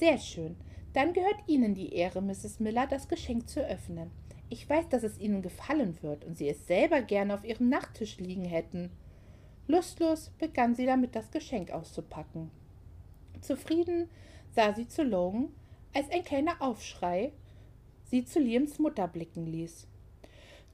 [0.00, 0.56] Sehr schön.
[0.92, 2.58] Dann gehört Ihnen die Ehre, Mrs.
[2.58, 4.10] Miller, das Geschenk zu öffnen.
[4.48, 8.18] Ich weiß, dass es Ihnen gefallen wird und Sie es selber gerne auf Ihrem Nachttisch
[8.18, 8.90] liegen hätten.
[9.68, 12.50] Lustlos begann sie damit, das Geschenk auszupacken.
[13.42, 14.08] Zufrieden
[14.56, 15.50] sah sie zu Logan,
[15.92, 17.32] als ein kleiner Aufschrei
[18.10, 19.86] sie zu Liams Mutter blicken ließ.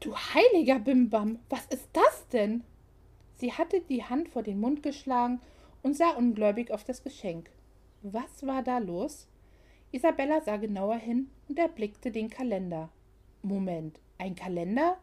[0.01, 2.65] Du heiliger Bimbam, was ist das denn?
[3.37, 5.41] Sie hatte die Hand vor den Mund geschlagen
[5.83, 7.51] und sah ungläubig auf das Geschenk.
[8.03, 9.29] Was war da los?
[9.93, 12.91] Isabella sah genauer hin und erblickte den Kalender.
[13.43, 14.99] Moment, ein Kalender?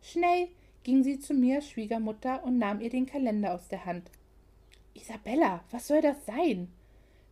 [0.00, 0.48] Schnell
[0.82, 4.10] ging sie zu mir Schwiegermutter und nahm ihr den Kalender aus der Hand.
[4.94, 6.68] Isabella, was soll das sein?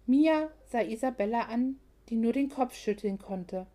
[0.06, 1.78] Mia sah Isabella an,
[2.12, 3.66] die nur den Kopf schütteln konnte.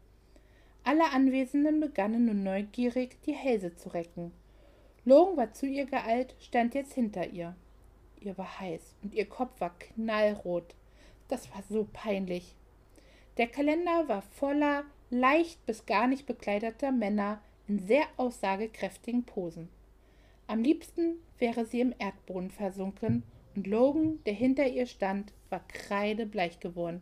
[0.83, 4.31] Alle Anwesenden begannen nun neugierig, die Hälse zu recken.
[5.05, 7.55] Logan war zu ihr geeilt, stand jetzt hinter ihr.
[8.21, 10.75] Ihr war heiß und ihr Kopf war knallrot.
[11.29, 12.53] Das war so peinlich.
[13.37, 19.67] Der Kalender war voller leicht bis gar nicht bekleideter Männer in sehr aussagekräftigen Posen.
[20.45, 23.23] Am liebsten wäre sie im Erdboden versunken,
[23.55, 27.01] und Logan, der hinter ihr stand, war kreidebleich geworden.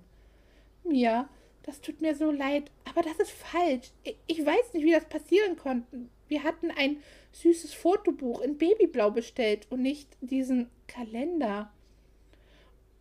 [0.87, 1.29] Mia,
[1.63, 3.91] das tut mir so leid, aber das ist falsch.
[4.27, 6.07] Ich weiß nicht, wie das passieren konnte.
[6.27, 6.97] Wir hatten ein
[7.31, 11.71] süßes Fotobuch in Babyblau bestellt und nicht diesen Kalender.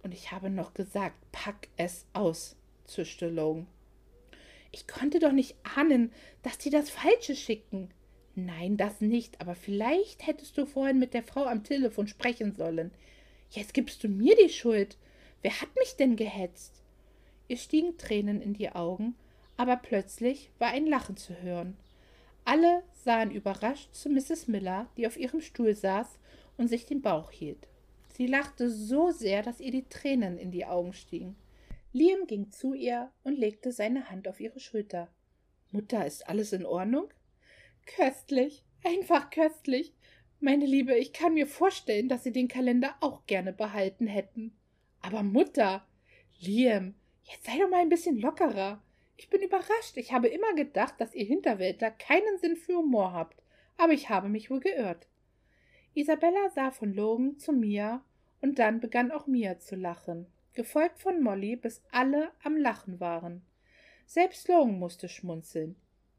[0.03, 3.66] Und ich habe noch gesagt, pack es aus, zischte Logan.
[4.73, 7.90] Ich konnte doch nicht ahnen, dass die das Falsche schicken.
[8.35, 12.90] Nein, das nicht, aber vielleicht hättest du vorhin mit der Frau am Telefon sprechen sollen.
[13.51, 14.99] Jetzt gibst du mir die Schuld.
[15.42, 16.84] Wer hat mich denn gehetzt?
[17.49, 19.15] Ihr stiegen Tränen in die Augen,
[19.57, 21.77] aber plötzlich war ein Lachen zu hören.
[22.45, 24.49] Alle sahen überrascht zu Mrs.
[24.49, 26.19] Miller, die auf ihrem Stuhl saß
[26.57, 27.69] und sich den Bauch hielt.
[28.17, 31.37] Sie lachte so sehr, dass ihr die Tränen in die Augen stiegen.
[31.93, 35.09] Liam ging zu ihr und legte seine Hand auf ihre Schulter.
[35.71, 37.09] Mutter, ist alles in Ordnung?
[37.87, 39.93] Köstlich, einfach köstlich.
[40.41, 44.57] Meine Liebe, ich kann mir vorstellen, dass Sie den Kalender auch gerne behalten hätten.
[45.01, 45.87] Aber Mutter,
[46.39, 48.83] Liam, jetzt sei doch mal ein bisschen lockerer.
[49.17, 49.97] Ich bin überrascht.
[49.97, 53.43] Ich habe immer gedacht, dass ihr Hinterwäldler keinen Sinn für Humor habt.
[53.77, 55.09] Aber ich habe mich wohl geirrt.
[55.95, 58.05] Isabella sah von Logan zu Mia
[58.41, 63.43] und dann begann auch Mia zu lachen, gefolgt von Molly, bis alle am Lachen waren.
[64.07, 65.77] Selbst Logan musste schmunzeln.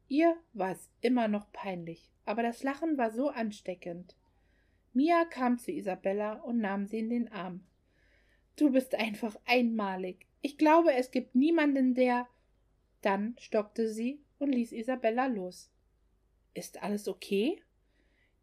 [0.08, 4.16] Ihr war es immer noch peinlich, aber das Lachen war so ansteckend.
[4.92, 7.66] Mia kam zu Isabella und nahm sie in den Arm.
[8.56, 10.25] Du bist einfach einmalig.
[10.46, 12.28] Ich glaube, es gibt niemanden, der.
[13.02, 15.72] Dann stockte sie und ließ Isabella los.
[16.54, 17.60] Ist alles okay?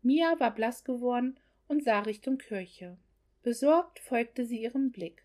[0.01, 1.39] Mia war blass geworden
[1.69, 2.97] und sah Richtung Kirche.
[3.41, 5.23] Besorgt folgte sie ihrem Blick.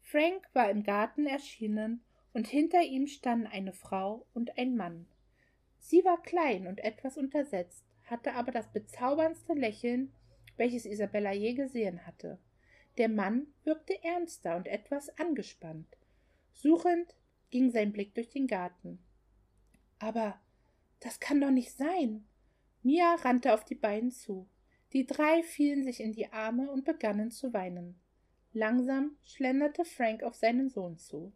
[0.00, 5.08] Frank war im Garten erschienen und hinter ihm standen eine Frau und ein Mann.
[5.80, 10.12] Sie war klein und etwas untersetzt, hatte aber das bezauberndste Lächeln,
[10.56, 12.38] welches Isabella je gesehen hatte.
[12.98, 15.96] Der Mann wirkte ernster und etwas angespannt.
[16.52, 17.14] Suchend
[17.50, 18.98] ging sein Blick durch den Garten.
[20.00, 20.40] Aber
[21.00, 22.26] das kann doch nicht sein.
[22.82, 24.48] Mia rannte auf die beiden zu.
[24.92, 28.00] Die drei fielen sich in die Arme und begannen zu weinen.
[28.52, 31.32] Langsam schlenderte Frank auf seinen Sohn zu.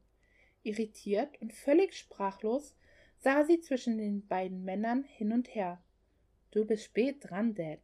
[0.64, 2.75] Irritiert und völlig sprachlos
[3.18, 5.81] sah sie zwischen den beiden Männern hin und her.
[6.51, 7.81] Du bist spät dran, Dad.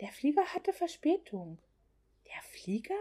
[0.00, 1.58] Der Flieger hatte Verspätung.
[2.34, 2.94] Der Flieger?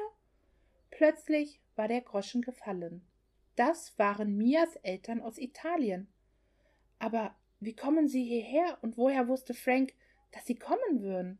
[0.89, 3.05] Plötzlich war der Groschen gefallen.
[3.55, 6.07] Das waren Mias Eltern aus Italien.
[6.99, 9.93] Aber wie kommen sie hierher und woher wusste Frank,
[10.31, 11.39] dass sie kommen würden?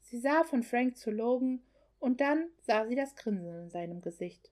[0.00, 1.62] Sie sah von Frank zu Logan
[1.98, 4.50] und dann sah sie das Grinsen in seinem Gesicht.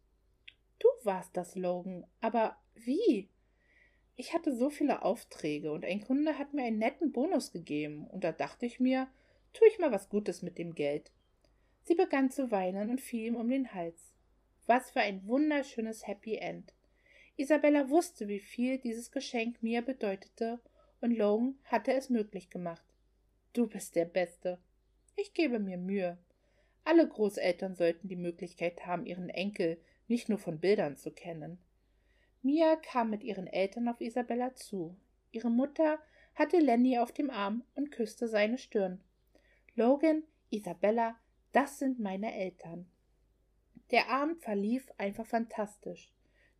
[0.78, 3.30] Du warst das, Logan, aber wie?
[4.16, 8.24] Ich hatte so viele Aufträge und ein Kunde hat mir einen netten Bonus gegeben und
[8.24, 9.08] da dachte ich mir,
[9.52, 11.12] tu ich mal was Gutes mit dem Geld.
[11.86, 14.12] Sie begann zu weinen und fiel ihm um den Hals.
[14.66, 16.74] Was für ein wunderschönes Happy End.
[17.36, 20.58] Isabella wusste, wie viel dieses Geschenk mir bedeutete,
[21.00, 22.84] und Logan hatte es möglich gemacht.
[23.52, 24.58] Du bist der Beste.
[25.14, 26.18] Ich gebe mir Mühe.
[26.82, 31.58] Alle Großeltern sollten die Möglichkeit haben, ihren Enkel nicht nur von Bildern zu kennen.
[32.42, 34.96] Mia kam mit ihren Eltern auf Isabella zu.
[35.30, 36.00] Ihre Mutter
[36.34, 39.00] hatte Lenny auf dem Arm und küsste seine Stirn.
[39.76, 41.16] Logan, Isabella,
[41.56, 42.86] das sind meine Eltern.
[43.90, 46.12] Der Abend verlief einfach fantastisch.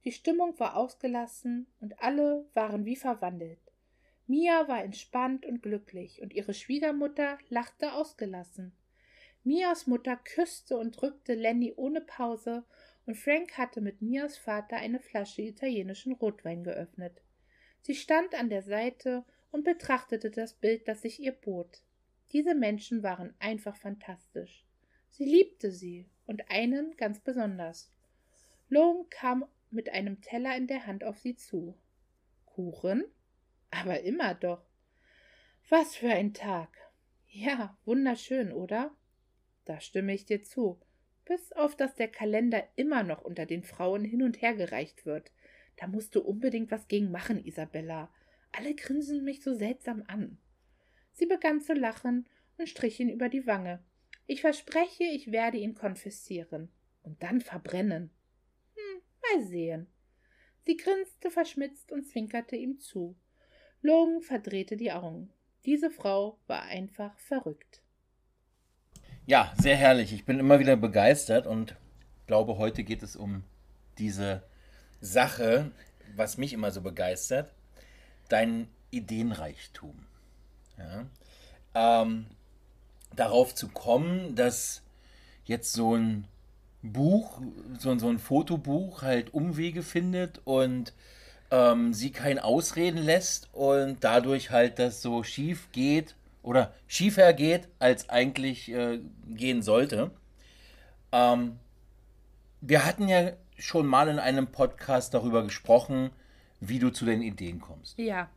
[0.07, 3.61] Die Stimmung war ausgelassen und alle waren wie verwandelt.
[4.27, 8.75] Mia war entspannt und glücklich und ihre Schwiegermutter lachte ausgelassen.
[9.45, 12.65] Mias Mutter küsste und drückte Lenny ohne Pause
[13.05, 17.21] und Frank hatte mit Mias Vater eine Flasche italienischen Rotwein geöffnet.
[17.83, 21.83] Sie stand an der Seite und betrachtete das Bild, das sich ihr bot.
[22.33, 24.66] Diese Menschen waren einfach fantastisch.
[25.11, 27.92] Sie liebte sie und einen ganz besonders.
[28.69, 31.77] Logan kam mit einem Teller in der Hand auf sie zu.
[32.45, 33.05] Kuchen?
[33.71, 34.64] Aber immer doch.
[35.69, 36.71] Was für ein Tag.
[37.29, 38.95] Ja, wunderschön, oder?
[39.64, 40.81] Da stimme ich dir zu
[41.27, 45.33] bis auf dass der Kalender immer noch unter den Frauen hin und her gereicht wird.
[45.77, 48.11] Da musst du unbedingt was gegen machen, Isabella.
[48.53, 50.38] Alle grinsen mich so seltsam an.
[51.12, 53.85] Sie begann zu lachen und strich ihn über die Wange.
[54.27, 56.71] Ich verspreche, ich werde ihn konfessieren.
[57.03, 58.11] und dann verbrennen.
[58.75, 59.87] Hm, mal sehen.
[60.65, 63.17] Sie grinste verschmitzt und zwinkerte ihm zu.
[63.81, 65.33] Logan verdrehte die Augen.
[65.65, 67.81] Diese Frau war einfach verrückt.
[69.25, 70.12] Ja, sehr herrlich.
[70.12, 71.77] Ich bin immer wieder begeistert und
[72.27, 73.45] glaube, heute geht es um
[73.99, 74.43] diese
[75.01, 75.71] Sache,
[76.17, 77.53] was mich immer so begeistert,
[78.29, 80.07] dein Ideenreichtum.
[80.79, 81.07] Ja?
[81.75, 82.27] Ähm,
[83.17, 84.83] darauf zu kommen, dass
[85.45, 86.27] jetzt so ein
[86.83, 87.41] Buch,
[87.79, 90.93] so, so ein Fotobuch halt Umwege findet und
[91.51, 97.69] ähm, sie kein Ausreden lässt und dadurch halt das so schief geht oder schiefer geht,
[97.79, 100.11] als eigentlich äh, gehen sollte.
[101.13, 101.59] Ähm,
[102.61, 106.11] wir hatten ja schon mal in einem Podcast darüber gesprochen,
[106.61, 107.99] wie du zu den Ideen kommst.
[107.99, 108.29] Ja.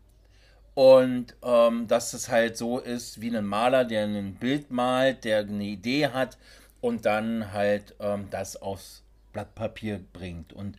[0.73, 5.39] Und ähm, dass es halt so ist wie ein Maler, der ein Bild malt, der
[5.39, 6.37] eine Idee hat
[6.81, 9.03] und dann halt ähm, das aufs
[9.33, 10.53] Blatt Papier bringt.
[10.53, 10.77] Und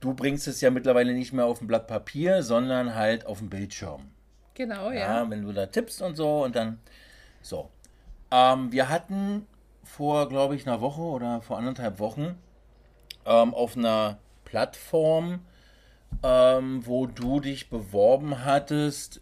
[0.00, 3.50] du bringst es ja mittlerweile nicht mehr auf ein Blatt Papier, sondern halt auf den
[3.50, 4.10] Bildschirm.
[4.54, 5.22] Genau, ja.
[5.22, 6.78] Ja, wenn du da tippst und so und dann
[7.40, 7.70] so.
[8.30, 9.46] Ähm, wir hatten
[9.82, 12.38] vor, glaube ich, einer Woche oder vor anderthalb Wochen
[13.26, 15.40] ähm, auf einer Plattform,
[16.22, 19.20] ähm, wo du dich beworben hattest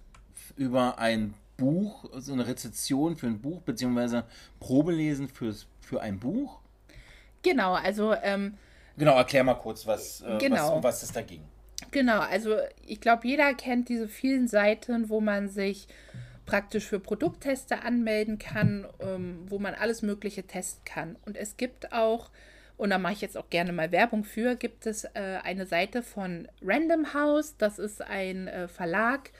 [0.56, 4.24] über ein Buch, also eine Rezession für ein Buch, beziehungsweise
[4.58, 6.58] Probelesen fürs, für ein Buch.
[7.42, 8.14] Genau, also.
[8.22, 8.54] Ähm,
[8.96, 10.56] genau, erklär mal kurz, was, äh, genau.
[10.56, 11.42] was, um was es da ging.
[11.90, 15.88] Genau, also ich glaube, jeder kennt diese vielen Seiten, wo man sich
[16.46, 21.16] praktisch für Produktteste anmelden kann, ähm, wo man alles Mögliche testen kann.
[21.24, 22.30] Und es gibt auch,
[22.80, 26.02] und da mache ich jetzt auch gerne mal Werbung für, gibt es äh, eine Seite
[26.02, 29.32] von Random House, das ist ein äh, Verlag,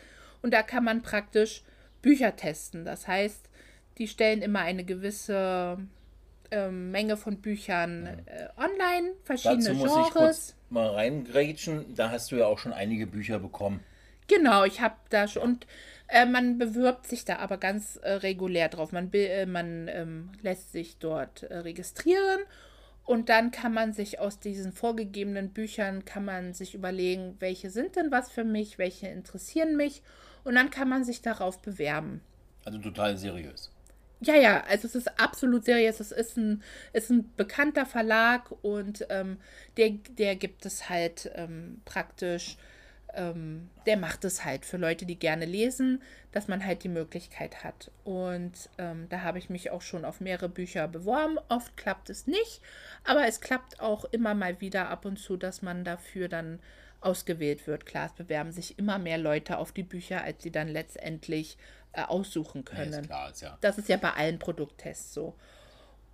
[0.42, 1.62] und da kann man praktisch
[2.02, 2.84] Bücher testen.
[2.84, 3.48] Das heißt,
[3.96, 5.78] die stellen immer eine gewisse
[6.50, 10.06] ähm, Menge von Büchern äh, online, verschiedene Dazu muss Genres.
[10.08, 11.94] ich kurz mal reingrätschen.
[11.94, 13.80] Da hast du ja auch schon einige Bücher bekommen.
[14.28, 15.42] Genau, ich habe da schon.
[15.42, 15.66] Und
[16.08, 18.92] äh, man bewirbt sich da aber ganz äh, regulär drauf.
[18.92, 22.40] Man, äh, man ähm, lässt sich dort äh, registrieren
[23.10, 27.96] und dann kann man sich aus diesen vorgegebenen Büchern kann man sich überlegen, welche sind
[27.96, 30.02] denn was für mich, welche interessieren mich
[30.44, 32.20] und dann kann man sich darauf bewerben.
[32.64, 33.72] Also total seriös.
[34.20, 35.98] Ja, ja, also es ist absolut seriös.
[35.98, 39.38] Es ist ein, ist ein bekannter Verlag und ähm,
[39.76, 42.58] der, der gibt es halt ähm, praktisch,
[43.14, 47.64] ähm, der macht es halt für Leute, die gerne lesen, dass man halt die Möglichkeit
[47.64, 47.90] hat.
[48.04, 51.38] Und ähm, da habe ich mich auch schon auf mehrere Bücher beworben.
[51.48, 52.60] Oft klappt es nicht,
[53.04, 56.60] aber es klappt auch immer mal wieder ab und zu, dass man dafür dann
[57.00, 57.86] ausgewählt wird.
[57.86, 61.56] Klar, es bewerben sich immer mehr Leute auf die Bücher, als sie dann letztendlich
[61.92, 62.92] äh, aussuchen Ja, können.
[62.92, 63.58] ist klar, ist ja.
[63.60, 65.34] Das ist ja bei allen Produkttests so.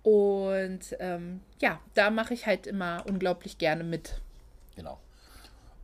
[0.03, 4.21] Und ähm, ja, da mache ich halt immer unglaublich gerne mit.
[4.77, 4.99] Genau.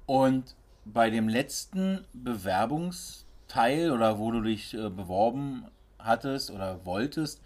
[0.06, 5.66] Und bei dem letzten Bewerbungsteil oder wo du dich äh, beworben
[6.00, 7.42] hattest oder wolltest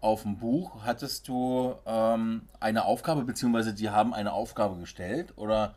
[0.00, 5.74] auf ein Buch, hattest du ähm, eine Aufgabe, beziehungsweise die haben eine Aufgabe gestellt oder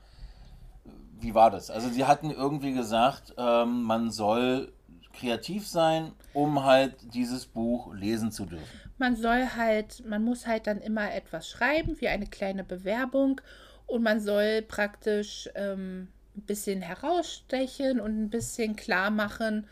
[1.19, 1.69] wie war das?
[1.69, 4.71] Also sie hatten irgendwie gesagt, ähm, man soll
[5.13, 8.79] kreativ sein, um halt dieses Buch lesen zu dürfen.
[8.97, 13.41] Man soll halt, man muss halt dann immer etwas schreiben, wie eine kleine Bewerbung.
[13.85, 19.67] Und man soll praktisch ähm, ein bisschen herausstechen und ein bisschen klar machen,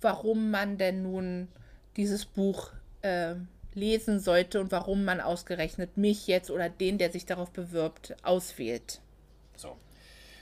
[0.00, 1.48] warum man denn nun
[1.96, 2.70] dieses Buch
[3.02, 3.34] äh,
[3.74, 9.00] lesen sollte und warum man ausgerechnet mich jetzt oder den, der sich darauf bewirbt, auswählt.
[9.56, 9.76] So.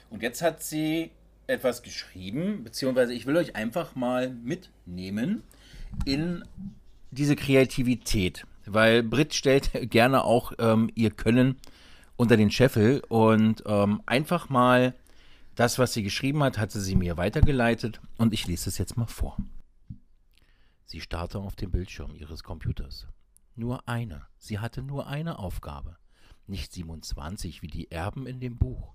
[0.09, 1.11] Und jetzt hat sie
[1.47, 5.43] etwas geschrieben, beziehungsweise ich will euch einfach mal mitnehmen
[6.05, 6.43] in
[7.11, 11.57] diese Kreativität, weil Brit stellt gerne auch ähm, ihr Können
[12.17, 14.93] unter den Scheffel und ähm, einfach mal
[15.55, 19.07] das, was sie geschrieben hat, hatte sie mir weitergeleitet und ich lese es jetzt mal
[19.07, 19.37] vor.
[20.85, 23.07] Sie starrte auf den Bildschirm ihres Computers.
[23.55, 24.27] Nur eine.
[24.37, 25.97] Sie hatte nur eine Aufgabe.
[26.45, 28.93] Nicht 27 wie die Erben in dem Buch.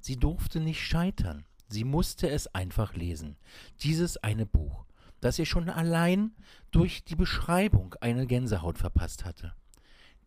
[0.00, 1.44] Sie durfte nicht scheitern.
[1.68, 3.36] Sie musste es einfach lesen.
[3.82, 4.86] Dieses eine Buch,
[5.20, 6.32] das ihr schon allein
[6.70, 9.54] durch die Beschreibung eine Gänsehaut verpasst hatte.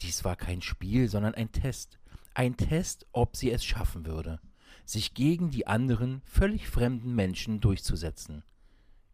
[0.02, 2.00] Dies war kein Spiel, sondern ein Test.
[2.34, 4.40] Ein Test, ob sie es schaffen würde,
[4.86, 8.44] sich gegen die anderen, völlig fremden Menschen durchzusetzen.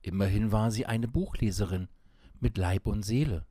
[0.01, 1.87] Immerhin war sie eine Buchleserin
[2.39, 3.45] mit Leib und Seele.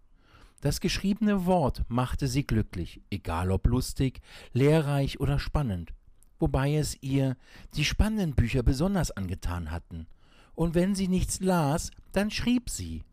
[0.61, 4.21] Das geschriebene Wort machte sie glücklich, egal ob lustig,
[4.53, 5.95] lehrreich oder spannend,
[6.39, 7.37] wobei es ihr
[7.75, 10.07] die spannenden Bücher besonders angetan hatten.
[10.55, 13.05] Und wenn sie nichts las, dann schrieb sie.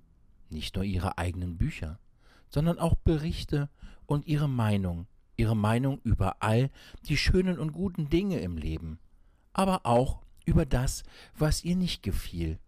[0.49, 1.99] Nicht nur ihre eigenen Bücher,
[2.49, 3.69] sondern auch Berichte
[4.07, 5.07] und ihre Meinung,
[5.37, 6.69] ihre Meinung über all
[7.07, 8.99] die schönen und guten Dinge im Leben,
[9.53, 11.03] aber auch über das,
[11.37, 12.59] was ihr nicht gefiel.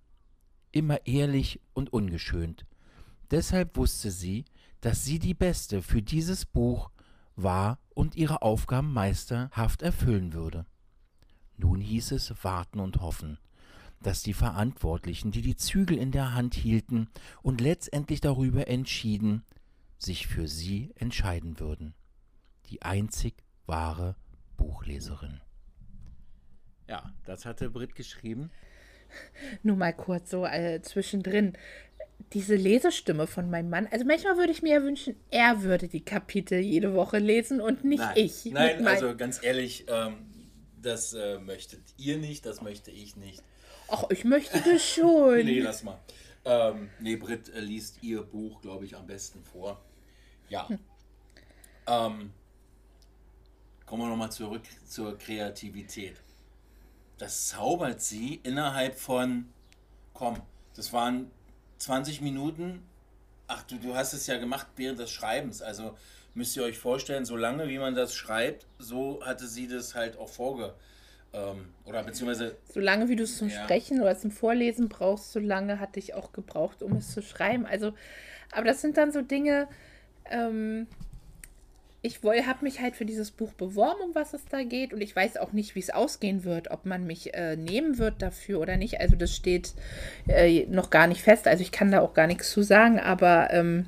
[0.72, 2.65] Immer ehrlich und ungeschönt.
[3.32, 4.45] Deshalb wusste sie,
[4.82, 6.91] dass sie die Beste für dieses Buch
[7.36, 10.65] war und ihre Aufgaben meisterhaft erfüllen würde.
[11.57, 13.38] Nun hieß es warten und hoffen,
[14.01, 17.09] dass die Verantwortlichen, die die Zügel in der Hand hielten
[17.41, 19.43] und letztendlich darüber entschieden,
[19.97, 21.95] sich für sie entscheiden würden.
[22.70, 24.15] Die einzig wahre
[24.57, 25.41] Buchleserin.
[26.88, 28.51] Ja, das hatte Brit geschrieben.
[29.63, 31.53] Nur mal kurz so äh, zwischendrin.
[32.34, 33.88] Diese Lesestimme von meinem Mann.
[33.91, 37.84] Also manchmal würde ich mir ja wünschen, er würde die Kapitel jede Woche lesen und
[37.84, 38.18] nicht Nein.
[38.18, 38.45] ich.
[38.45, 40.26] Nein, also ganz ehrlich, ähm,
[40.82, 43.43] das äh, möchtet ihr nicht, das möchte ich nicht.
[43.88, 45.45] Ach, ich möchte das schon.
[45.45, 45.99] nee, lass mal.
[46.43, 49.82] Ähm, nee, Brit äh, liest ihr Buch, glaube ich, am besten vor.
[50.49, 50.68] Ja.
[50.70, 50.80] Hm.
[51.88, 52.34] Ähm,
[53.88, 56.17] kommen wir nochmal zurück zur Kreativität.
[57.17, 59.47] Das zaubert sie innerhalb von,
[60.13, 60.39] komm,
[60.75, 61.31] das waren
[61.79, 62.83] 20 Minuten.
[63.47, 65.63] Ach, du, du hast es ja gemacht während des Schreibens.
[65.63, 65.97] Also
[66.35, 70.17] müsst ihr euch vorstellen, so lange wie man das schreibt, so hatte sie das halt
[70.17, 70.75] auch vorge,
[71.33, 72.57] ähm, oder beziehungsweise.
[72.71, 73.63] Solange wie du es zum ja.
[73.63, 77.65] Sprechen oder zum Vorlesen brauchst, so lange hatte ich auch gebraucht, um es zu schreiben.
[77.65, 77.93] Also,
[78.51, 79.67] aber das sind dann so Dinge,
[80.29, 80.88] ähm,
[82.01, 84.93] ich habe mich halt für dieses Buch beworben, um was es da geht.
[84.93, 88.21] Und ich weiß auch nicht, wie es ausgehen wird, ob man mich äh, nehmen wird
[88.21, 88.99] dafür oder nicht.
[88.99, 89.73] Also das steht
[90.27, 91.47] äh, noch gar nicht fest.
[91.47, 92.99] Also ich kann da auch gar nichts zu sagen.
[92.99, 93.87] Aber ähm,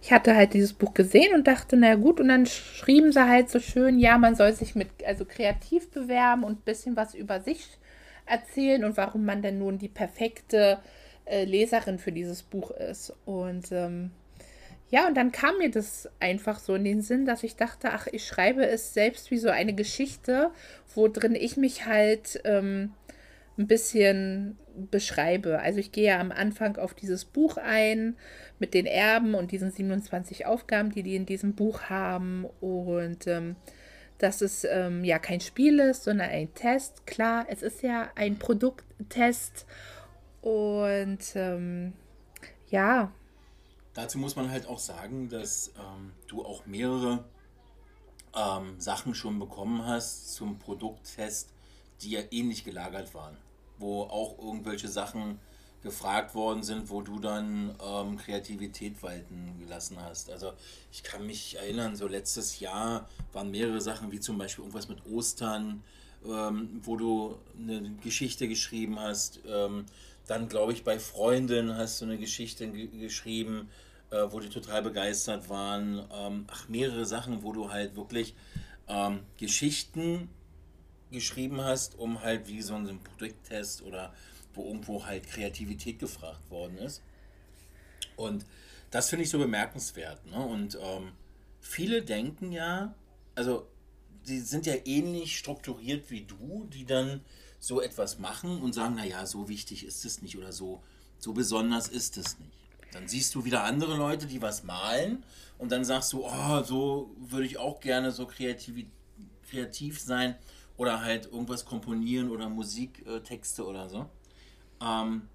[0.00, 3.50] ich hatte halt dieses Buch gesehen und dachte, na gut, und dann schrieben sie halt
[3.50, 7.40] so schön, ja, man soll sich mit, also kreativ bewerben und ein bisschen was über
[7.40, 7.66] sich
[8.26, 10.78] erzählen und warum man denn nun die perfekte
[11.24, 13.12] äh, Leserin für dieses Buch ist.
[13.26, 14.12] Und ähm,
[14.90, 18.08] ja, und dann kam mir das einfach so in den Sinn, dass ich dachte, ach,
[18.08, 20.50] ich schreibe es selbst wie so eine Geschichte,
[20.94, 22.92] wo drin ich mich halt ähm,
[23.56, 24.58] ein bisschen
[24.90, 25.60] beschreibe.
[25.60, 28.16] Also ich gehe ja am Anfang auf dieses Buch ein
[28.58, 33.56] mit den Erben und diesen 27 Aufgaben, die die in diesem Buch haben und ähm,
[34.18, 37.06] dass es ähm, ja kein Spiel ist, sondern ein Test.
[37.06, 39.66] Klar, es ist ja ein Produkttest
[40.40, 41.92] und ähm,
[42.68, 43.12] ja.
[43.94, 47.24] Dazu muss man halt auch sagen, dass ähm, du auch mehrere
[48.34, 51.52] ähm, Sachen schon bekommen hast zum Produkttest,
[52.02, 53.36] die ja ähnlich gelagert waren
[53.80, 55.40] wo auch irgendwelche Sachen
[55.82, 60.30] gefragt worden sind, wo du dann ähm, Kreativität walten gelassen hast.
[60.30, 60.52] Also
[60.92, 65.06] ich kann mich erinnern, so letztes Jahr waren mehrere Sachen, wie zum Beispiel irgendwas mit
[65.06, 65.82] Ostern,
[66.22, 69.40] ähm, wo du eine Geschichte geschrieben hast.
[69.46, 69.86] Ähm,
[70.30, 73.68] dann glaube ich bei Freunden hast du eine Geschichte geschrieben,
[74.10, 76.06] äh, wo die total begeistert waren.
[76.12, 78.36] Ähm, ach, mehrere Sachen, wo du halt wirklich
[78.86, 80.28] ähm, Geschichten
[81.10, 84.14] geschrieben hast, um halt wie so ein Produkttest oder
[84.54, 87.02] wo irgendwo halt Kreativität gefragt worden ist.
[88.14, 88.46] Und
[88.92, 90.24] das finde ich so bemerkenswert.
[90.26, 90.38] Ne?
[90.38, 91.10] Und ähm,
[91.60, 92.94] viele denken ja,
[93.34, 93.66] also
[94.28, 97.24] die sind ja ähnlich strukturiert wie du, die dann
[97.60, 100.82] so etwas machen und sagen, naja, so wichtig ist es nicht oder so,
[101.18, 102.50] so besonders ist es nicht.
[102.92, 105.22] Dann siehst du wieder andere Leute, die was malen
[105.58, 108.86] und dann sagst du, oh, so würde ich auch gerne so kreativ,
[109.48, 110.36] kreativ sein
[110.76, 114.08] oder halt irgendwas komponieren oder Musiktexte oder so.
[114.80, 115.28] Ähm,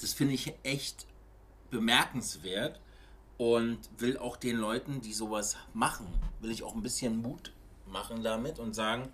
[0.00, 1.06] das finde ich echt
[1.70, 2.80] bemerkenswert
[3.38, 6.06] und will auch den Leuten, die sowas machen,
[6.40, 7.52] will ich auch ein bisschen Mut
[7.86, 9.12] machen damit und sagen,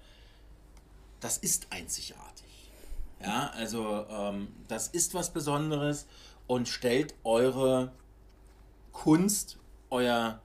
[1.20, 2.70] das ist einzigartig.
[3.22, 6.06] Ja, also ähm, das ist was Besonderes
[6.46, 7.92] und stellt eure
[8.92, 9.58] Kunst,
[9.90, 10.40] euer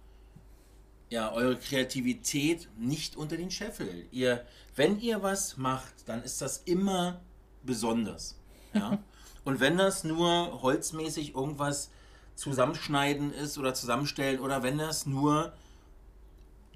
[1.10, 4.06] ja, eure Kreativität nicht unter den Scheffel.
[4.12, 4.46] Ihr,
[4.76, 7.22] wenn ihr was macht, dann ist das immer
[7.64, 8.36] besonders.
[8.74, 9.00] Ja?
[9.46, 11.92] Und wenn das nur holzmäßig irgendwas
[12.36, 15.54] zusammenschneiden ist oder zusammenstellen oder wenn das nur,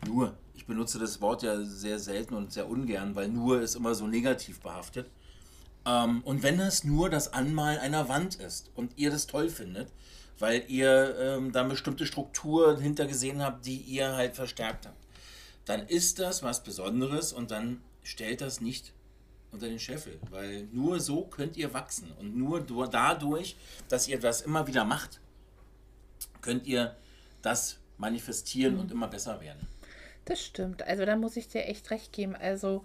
[0.06, 3.95] nur, ich benutze das Wort ja sehr selten und sehr ungern, weil nur ist immer
[3.95, 5.10] so negativ behaftet.
[5.86, 9.88] Ähm, und wenn das nur das Anmalen einer Wand ist und ihr das toll findet,
[10.38, 14.97] weil ihr ähm, da bestimmte Strukturen hintergesehen habt, die ihr halt verstärkt habt.
[15.64, 18.91] Dann ist das was Besonderes und dann stellt das nicht
[19.51, 23.55] unter den Scheffel, weil nur so könnt ihr wachsen und nur dadurch,
[23.88, 25.22] dass ihr das immer wieder macht,
[26.41, 26.97] könnt ihr
[27.41, 28.80] das manifestieren mhm.
[28.82, 29.79] und immer besser werden.
[30.30, 30.84] Das stimmt.
[30.84, 32.36] Also da muss ich dir echt recht geben.
[32.36, 32.84] Also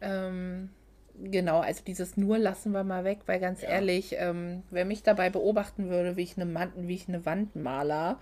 [0.00, 0.70] ähm,
[1.14, 3.68] Genau, also dieses nur lassen wir mal weg, weil ganz ja.
[3.68, 7.54] ehrlich, ähm, wer mich dabei beobachten würde, wie ich eine, Mann, wie ich eine Wand
[7.54, 8.18] maler,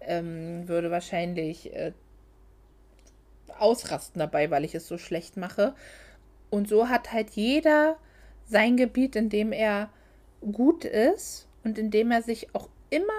[0.00, 1.92] ähm, würde wahrscheinlich äh,
[3.58, 5.74] ausrasten dabei, weil ich es so schlecht mache.
[6.50, 7.96] Und so hat halt jeder
[8.46, 9.88] sein Gebiet, in dem er
[10.52, 13.12] gut ist und in dem er sich auch immer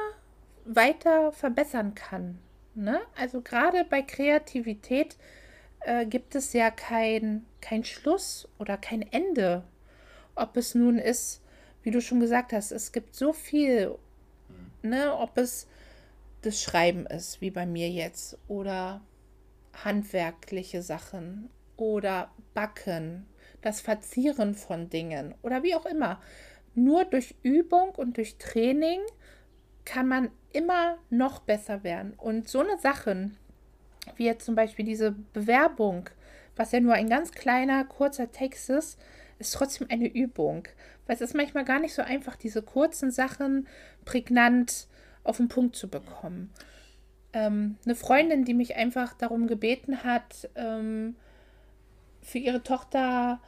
[0.65, 2.37] weiter verbessern kann.
[2.75, 2.99] Ne?
[3.15, 5.17] Also gerade bei Kreativität
[5.79, 9.63] äh, gibt es ja kein, kein Schluss oder kein Ende.
[10.35, 11.41] Ob es nun ist,
[11.83, 13.95] wie du schon gesagt hast, es gibt so viel,
[14.81, 15.15] ne?
[15.17, 15.67] ob es
[16.41, 19.01] das Schreiben ist, wie bei mir jetzt, oder
[19.83, 23.25] handwerkliche Sachen oder Backen,
[23.61, 26.21] das Verzieren von Dingen oder wie auch immer.
[26.75, 28.99] Nur durch Übung und durch Training
[29.85, 32.13] kann man immer noch besser werden.
[32.17, 33.37] Und so eine Sachen,
[34.15, 36.09] wie jetzt zum Beispiel diese Bewerbung,
[36.55, 38.99] was ja nur ein ganz kleiner, kurzer Text ist,
[39.39, 40.67] ist trotzdem eine Übung.
[41.05, 43.67] Weil es ist manchmal gar nicht so einfach, diese kurzen Sachen
[44.05, 44.87] prägnant
[45.23, 46.51] auf den Punkt zu bekommen.
[47.33, 51.15] Ähm, eine Freundin, die mich einfach darum gebeten hat, ähm,
[52.21, 53.39] für ihre Tochter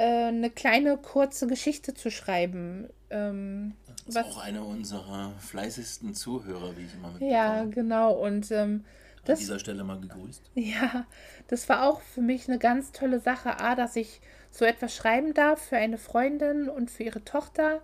[0.00, 2.88] äh, eine kleine kurze Geschichte zu schreiben.
[3.10, 3.74] Ähm,
[4.06, 7.30] das ist was, auch eine unserer fleißigsten Zuhörer, wie ich immer mitbekomme.
[7.30, 8.14] Ja, genau.
[8.14, 8.84] Und ähm,
[9.26, 10.42] das, an dieser Stelle mal gegrüßt.
[10.54, 11.04] Ja,
[11.48, 13.60] das war auch für mich eine ganz tolle Sache.
[13.60, 17.82] A, dass ich so etwas schreiben darf für eine Freundin und für ihre Tochter.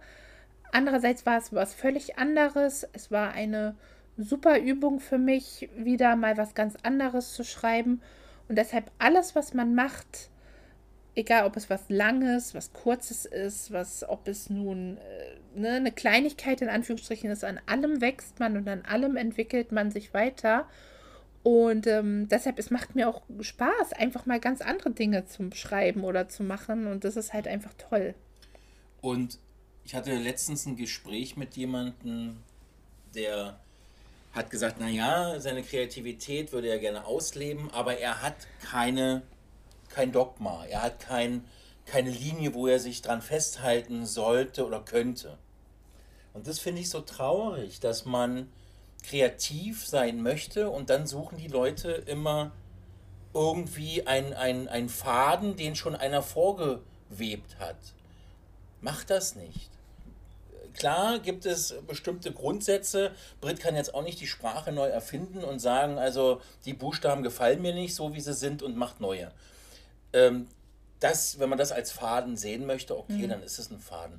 [0.73, 2.89] Andererseits war es was völlig anderes.
[2.95, 3.77] Es war eine
[4.17, 8.01] super Übung für mich, wieder mal was ganz anderes zu schreiben.
[8.49, 10.31] Und deshalb alles, was man macht,
[11.17, 15.91] egal ob es was Langes, was Kurzes ist, was, ob es nun äh, ne, eine
[15.91, 20.69] Kleinigkeit in Anführungsstrichen ist, an allem wächst man und an allem entwickelt man sich weiter.
[21.43, 26.05] Und ähm, deshalb, es macht mir auch Spaß, einfach mal ganz andere Dinge zu schreiben
[26.05, 26.87] oder zu machen.
[26.87, 28.15] Und das ist halt einfach toll.
[29.01, 29.39] Und
[29.85, 32.39] ich hatte letztens ein Gespräch mit jemandem,
[33.15, 33.59] der
[34.33, 38.35] hat gesagt, naja, seine Kreativität würde er gerne ausleben, aber er hat
[38.69, 39.23] keine
[39.91, 41.45] kein Dogma, er hat kein,
[41.87, 45.39] keine Linie, wo er sich dran festhalten sollte oder könnte.
[46.35, 48.51] Und das finde ich so traurig, dass man
[49.03, 52.53] kreativ sein möchte und dann suchen die Leute immer
[53.33, 57.77] irgendwie einen ein Faden, den schon einer vorgewebt hat.
[58.81, 59.71] Macht das nicht.
[60.77, 63.13] Klar gibt es bestimmte Grundsätze.
[63.41, 67.63] Brit kann jetzt auch nicht die Sprache neu erfinden und sagen, also die Buchstaben gefallen
[67.63, 69.33] mir nicht so, wie sie sind und macht neue.
[70.17, 70.49] Ähm,
[71.01, 73.29] das, wenn man das als Faden sehen möchte, okay, mhm.
[73.29, 74.19] dann ist es ein Faden.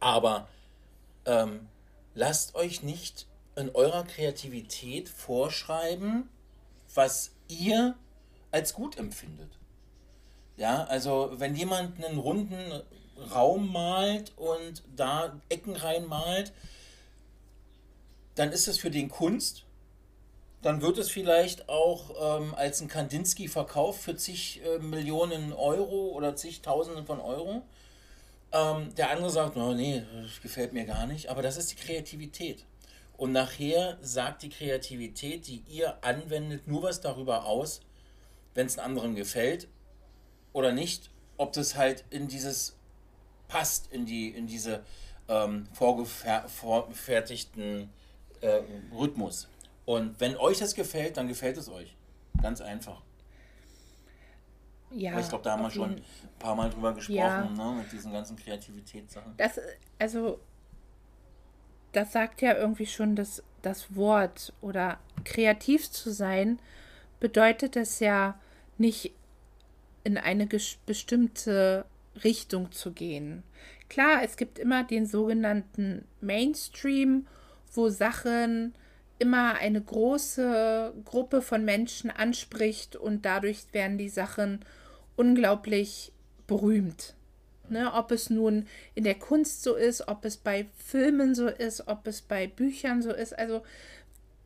[0.00, 0.48] Aber
[1.24, 1.68] ähm,
[2.14, 6.28] lasst euch nicht in eurer Kreativität vorschreiben,
[6.94, 7.94] was ihr
[8.50, 9.50] als gut empfindet.
[10.56, 12.82] Ja, also wenn jemand einen runden
[13.32, 16.52] Raum malt und da Ecken reinmalt,
[18.34, 19.65] dann ist es für den Kunst
[20.62, 26.08] dann wird es vielleicht auch ähm, als ein Kandinsky verkauft für zig äh, Millionen Euro
[26.08, 27.62] oder zigtausende von Euro.
[28.52, 31.28] Ähm, der andere sagt, oh, nee, das gefällt mir gar nicht.
[31.28, 32.64] Aber das ist die Kreativität.
[33.16, 37.80] Und nachher sagt die Kreativität, die ihr anwendet, nur was darüber aus,
[38.54, 39.68] wenn es einem anderen gefällt
[40.52, 42.76] oder nicht, ob das halt in dieses
[43.48, 44.82] passt, in, die, in diese
[45.28, 47.90] ähm, vorgefertigten
[48.40, 48.60] äh,
[48.92, 49.48] Rhythmus.
[49.86, 51.96] Und wenn euch das gefällt, dann gefällt es euch.
[52.42, 53.00] Ganz einfach.
[54.90, 56.02] Ja, Aber ich glaube, da haben wir schon ein
[56.38, 57.48] paar Mal drüber gesprochen, ja.
[57.48, 59.34] ne, mit diesen ganzen Kreativitätssachen.
[59.36, 59.60] Das,
[59.98, 60.40] also,
[61.92, 66.60] das sagt ja irgendwie schon das, das Wort oder kreativ zu sein,
[67.20, 68.38] bedeutet es ja
[68.78, 69.12] nicht
[70.04, 70.46] in eine
[70.86, 71.84] bestimmte
[72.22, 73.42] Richtung zu gehen.
[73.88, 77.26] Klar, es gibt immer den sogenannten Mainstream,
[77.72, 78.74] wo Sachen
[79.18, 84.60] immer eine große Gruppe von Menschen anspricht und dadurch werden die Sachen
[85.16, 86.12] unglaublich
[86.46, 87.14] berühmt.
[87.68, 91.88] Ne, ob es nun in der Kunst so ist, ob es bei Filmen so ist,
[91.88, 93.36] ob es bei Büchern so ist.
[93.36, 93.62] Also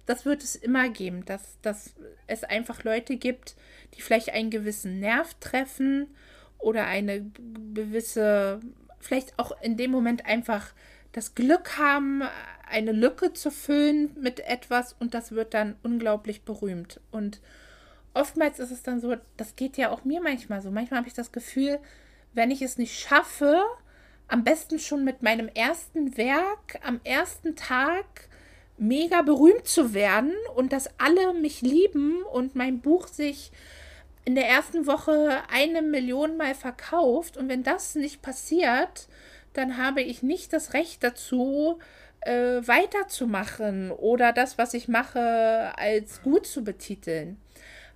[0.06, 1.92] das wird es immer geben, dass, dass
[2.26, 3.56] es einfach Leute gibt,
[3.94, 6.06] die vielleicht einen gewissen Nerv treffen
[6.58, 7.30] oder eine
[7.74, 8.60] gewisse,
[8.98, 10.72] vielleicht auch in dem Moment einfach
[11.12, 12.22] das Glück haben,
[12.70, 17.00] eine Lücke zu füllen mit etwas und das wird dann unglaublich berühmt.
[17.10, 17.40] Und
[18.14, 20.70] oftmals ist es dann so, das geht ja auch mir manchmal so.
[20.70, 21.78] Manchmal habe ich das Gefühl,
[22.32, 23.62] wenn ich es nicht schaffe,
[24.28, 28.28] am besten schon mit meinem ersten Werk am ersten Tag
[28.78, 33.50] mega berühmt zu werden und dass alle mich lieben und mein Buch sich
[34.24, 37.36] in der ersten Woche eine Million Mal verkauft.
[37.36, 39.08] Und wenn das nicht passiert,
[39.52, 41.78] dann habe ich nicht das Recht dazu,
[42.20, 47.40] äh, weiterzumachen oder das, was ich mache, als gut zu betiteln.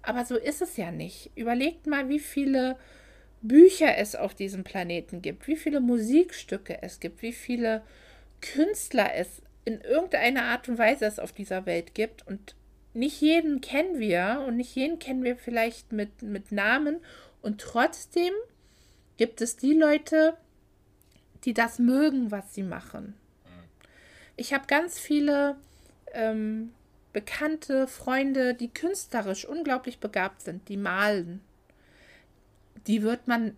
[0.03, 1.31] Aber so ist es ja nicht.
[1.35, 2.77] Überlegt mal, wie viele
[3.43, 7.83] Bücher es auf diesem Planeten gibt, wie viele Musikstücke es gibt, wie viele
[8.41, 12.27] Künstler es in irgendeiner Art und Weise es auf dieser Welt gibt.
[12.27, 12.55] Und
[12.93, 17.01] nicht jeden kennen wir und nicht jeden kennen wir vielleicht mit, mit Namen.
[17.43, 18.33] Und trotzdem
[19.17, 20.37] gibt es die Leute,
[21.45, 23.15] die das mögen, was sie machen.
[24.37, 25.57] Ich habe ganz viele
[26.13, 26.73] ähm,
[27.13, 31.41] bekannte Freunde, die künstlerisch unglaublich begabt sind, die malen.
[32.87, 33.57] Die wird man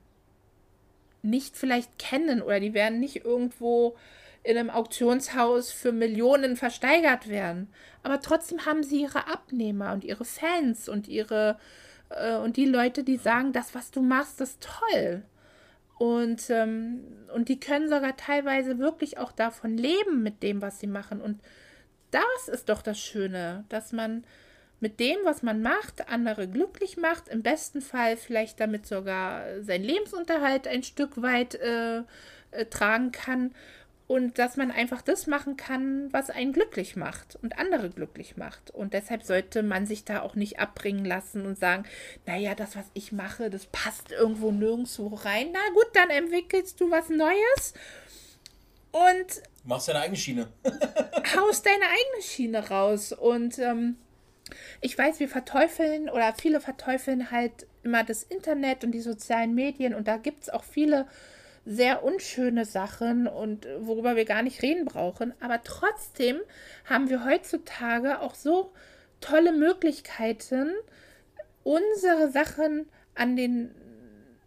[1.23, 3.97] nicht vielleicht kennen oder die werden nicht irgendwo
[4.45, 7.69] in einem Auktionshaus für Millionen versteigert werden.
[8.05, 11.59] Aber trotzdem haben sie ihre Abnehmer und ihre Fans und ihre
[12.11, 15.23] äh, und die Leute, die sagen, das, was du machst, ist toll.
[15.99, 17.01] Und, ähm,
[17.35, 21.21] und die können sogar teilweise wirklich auch davon leben mit dem, was sie machen.
[21.21, 21.41] Und
[22.11, 24.25] das ist doch das Schöne, dass man
[24.79, 29.85] mit dem, was man macht, andere glücklich macht, im besten Fall vielleicht damit sogar seinen
[29.85, 32.03] Lebensunterhalt ein Stück weit äh,
[32.51, 33.53] äh, tragen kann
[34.09, 38.71] und dass man einfach das machen kann, was einen glücklich macht und andere glücklich macht.
[38.71, 41.85] Und deshalb sollte man sich da auch nicht abbringen lassen und sagen,
[42.25, 45.49] naja, das, was ich mache, das passt irgendwo nirgendwo rein.
[45.53, 47.75] Na gut, dann entwickelst du was Neues
[48.93, 50.49] und machst deine eigene Schiene.
[51.37, 53.13] haust deine eigene Schiene raus.
[53.13, 53.97] Und ähm,
[54.81, 59.95] ich weiß, wir verteufeln oder viele verteufeln halt immer das Internet und die sozialen Medien
[59.95, 61.07] und da gibt es auch viele
[61.67, 65.35] sehr unschöne Sachen und worüber wir gar nicht reden brauchen.
[65.41, 66.41] Aber trotzdem
[66.85, 68.73] haben wir heutzutage auch so
[69.21, 70.71] tolle Möglichkeiten,
[71.65, 73.75] unsere Sachen an den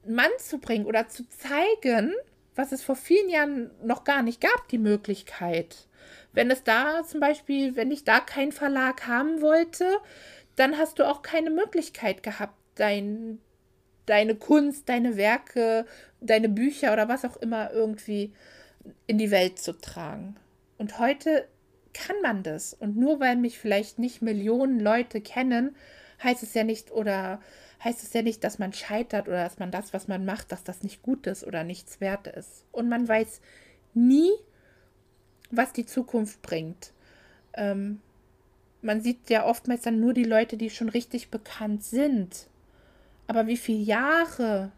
[0.08, 2.14] Mann zu bringen oder zu zeigen,
[2.56, 5.88] was es vor vielen Jahren noch gar nicht gab, die Möglichkeit.
[6.32, 9.98] Wenn es da zum Beispiel, wenn ich da keinen Verlag haben wollte,
[10.56, 13.40] dann hast du auch keine Möglichkeit gehabt, dein,
[14.10, 15.86] deine Kunst, deine Werke
[16.22, 18.34] deine Bücher oder was auch immer irgendwie
[19.08, 20.36] in die Welt zu tragen.
[20.78, 21.48] Und heute
[21.94, 22.74] kann man das.
[22.74, 25.76] Und nur weil mich vielleicht nicht Millionen Leute kennen,
[26.24, 27.42] heißt es ja nicht oder
[27.84, 30.64] heißt es ja nicht, dass man scheitert oder dass man das, was man macht, dass
[30.64, 32.66] das nicht gut ist oder nichts wert ist.
[32.72, 33.42] Und man weiß
[33.94, 34.30] nie,
[35.50, 36.92] was die Zukunft bringt.
[37.54, 38.02] Ähm,
[38.82, 42.48] man sieht ja oftmals dann nur die Leute, die schon richtig bekannt sind.
[43.30, 44.72] Aber wie viele Jahre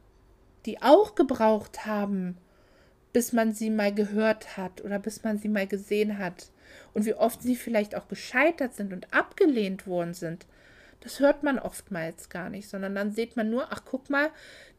[0.65, 2.37] die auch gebraucht haben,
[3.13, 6.51] bis man sie mal gehört hat oder bis man sie mal gesehen hat.
[6.93, 10.45] Und wie oft sie vielleicht auch gescheitert sind und abgelehnt worden sind.
[11.01, 14.29] Das hört man oftmals gar nicht, sondern dann sieht man nur, ach guck mal,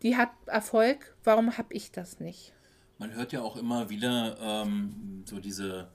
[0.03, 2.53] die hat Erfolg, warum habe ich das nicht?
[2.99, 5.89] Man hört ja auch immer wieder ähm, so diese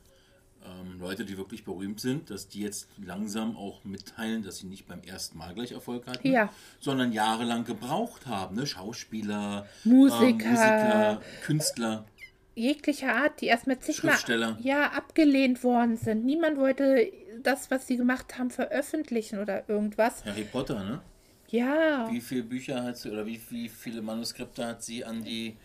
[0.68, 4.88] ähm, Leute, die wirklich berühmt sind, dass die jetzt langsam auch mitteilen, dass sie nicht
[4.88, 6.50] beim ersten Mal gleich Erfolg hatten, ja.
[6.80, 8.56] sondern jahrelang gebraucht haben.
[8.56, 8.66] Ne?
[8.66, 12.06] Schauspieler, Musiker, ähm, Musiker Künstler.
[12.56, 14.58] Jeglicher Art, die erst mit Schriftsteller.
[14.62, 16.26] ja, abgelehnt worden sind.
[16.26, 17.12] Niemand wollte
[17.44, 20.26] das, was sie gemacht haben, veröffentlichen oder irgendwas.
[20.26, 21.02] Harry Potter, ne?
[21.50, 22.08] Ja.
[22.12, 25.56] Wie viele Bücher hat sie oder wie, wie viele Manuskripte hat sie an die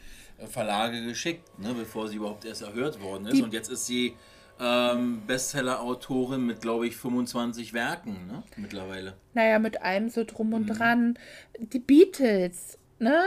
[0.49, 3.37] Verlage geschickt, ne, bevor sie überhaupt erst erhört worden ist?
[3.37, 4.15] Die Und jetzt ist sie
[4.61, 8.43] ähm, Bestseller-Autorin mit, glaube ich, 25 Werken ne?
[8.57, 9.15] mittlerweile.
[9.35, 10.75] Naja, mit allem so drum und mhm.
[10.75, 11.19] dran.
[11.59, 13.23] Die Beatles, ne?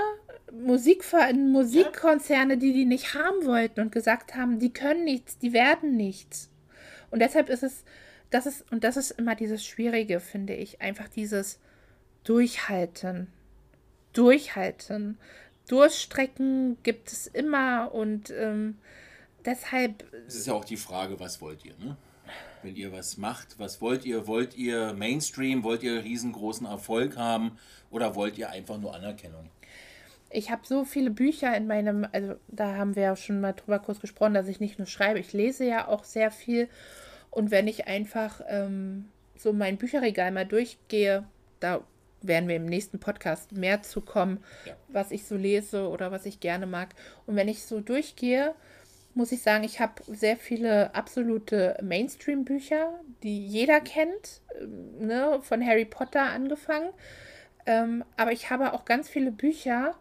[0.52, 5.98] Musikver Musikkonzerne, die die nicht haben wollten und gesagt haben, die können nichts, die werden
[5.98, 6.50] nichts.
[7.12, 7.84] Und deshalb ist es,
[8.30, 11.60] das ist, und das ist immer dieses Schwierige, finde ich, einfach dieses
[12.24, 13.28] Durchhalten.
[14.14, 15.18] Durchhalten.
[15.68, 18.78] Durchstrecken gibt es immer und ähm,
[19.46, 20.04] deshalb.
[20.28, 21.98] Es ist ja auch die Frage, was wollt ihr, ne?
[22.64, 24.26] Wenn ihr was macht, was wollt ihr?
[24.26, 25.64] Wollt ihr Mainstream?
[25.64, 27.60] Wollt ihr riesengroßen Erfolg haben?
[27.92, 29.50] Oder wollt ihr einfach nur Anerkennung?
[30.32, 33.80] Ich habe so viele Bücher in meinem, also da haben wir ja schon mal drüber
[33.80, 36.68] kurz gesprochen, dass ich nicht nur schreibe, ich lese ja auch sehr viel.
[37.30, 41.24] Und wenn ich einfach ähm, so mein Bücherregal mal durchgehe,
[41.60, 41.82] da
[42.22, 44.74] werden wir im nächsten Podcast mehr zu kommen, ja.
[44.88, 46.96] was ich so lese oder was ich gerne mag.
[47.28, 48.56] Und wenn ich so durchgehe,
[49.16, 55.66] muss ich sagen, ich habe sehr viele absolute Mainstream-Bücher, die jeder kennt, ähm, ne, von
[55.66, 56.90] Harry Potter angefangen.
[57.66, 59.96] Ähm, aber ich habe auch ganz viele Bücher,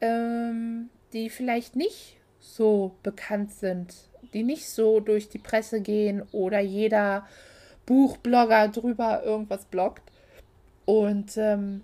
[0.00, 3.94] ähm, die vielleicht nicht so bekannt sind,
[4.32, 7.26] die nicht so durch die Presse gehen oder jeder
[7.86, 10.12] Buchblogger drüber irgendwas bloggt.
[10.86, 11.82] Und ähm,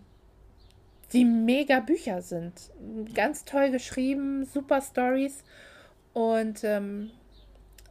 [1.13, 2.53] die mega Bücher sind.
[3.15, 5.43] Ganz toll geschrieben, super Stories.
[6.13, 7.11] Und ähm,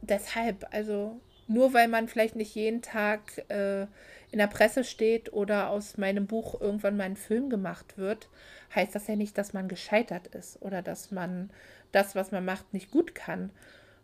[0.02, 3.82] deshalb, also nur weil man vielleicht nicht jeden Tag äh,
[4.30, 8.28] in der Presse steht oder aus meinem Buch irgendwann mal ein Film gemacht wird,
[8.74, 11.50] heißt das ja nicht, dass man gescheitert ist oder dass man
[11.92, 13.50] das, was man macht, nicht gut kann.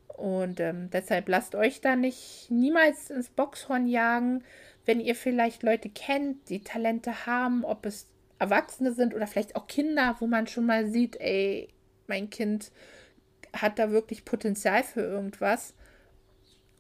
[0.09, 4.43] Und ähm, deshalb lasst euch da nicht niemals ins Boxhorn jagen,
[4.87, 8.09] wenn ihr vielleicht Leute kennt, die Talente haben, ob es
[8.39, 11.69] Erwachsene sind oder vielleicht auch Kinder, wo man schon mal sieht, ey,
[12.07, 12.71] mein Kind
[13.63, 15.75] hat da wirklich Potenzial für irgendwas.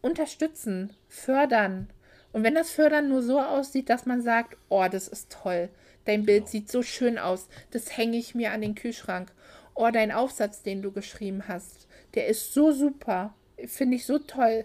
[0.01, 1.91] Unterstützen, fördern.
[2.33, 5.70] Und wenn das Fördern nur so aussieht, dass man sagt, oh, das ist toll,
[6.05, 6.51] dein Bild genau.
[6.51, 9.33] sieht so schön aus, das hänge ich mir an den Kühlschrank.
[9.74, 13.35] Oh, dein Aufsatz, den du geschrieben hast, der ist so super,
[13.66, 14.64] finde ich so toll.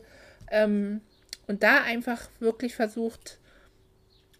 [0.50, 1.02] Ähm,
[1.48, 3.40] und da einfach wirklich versucht,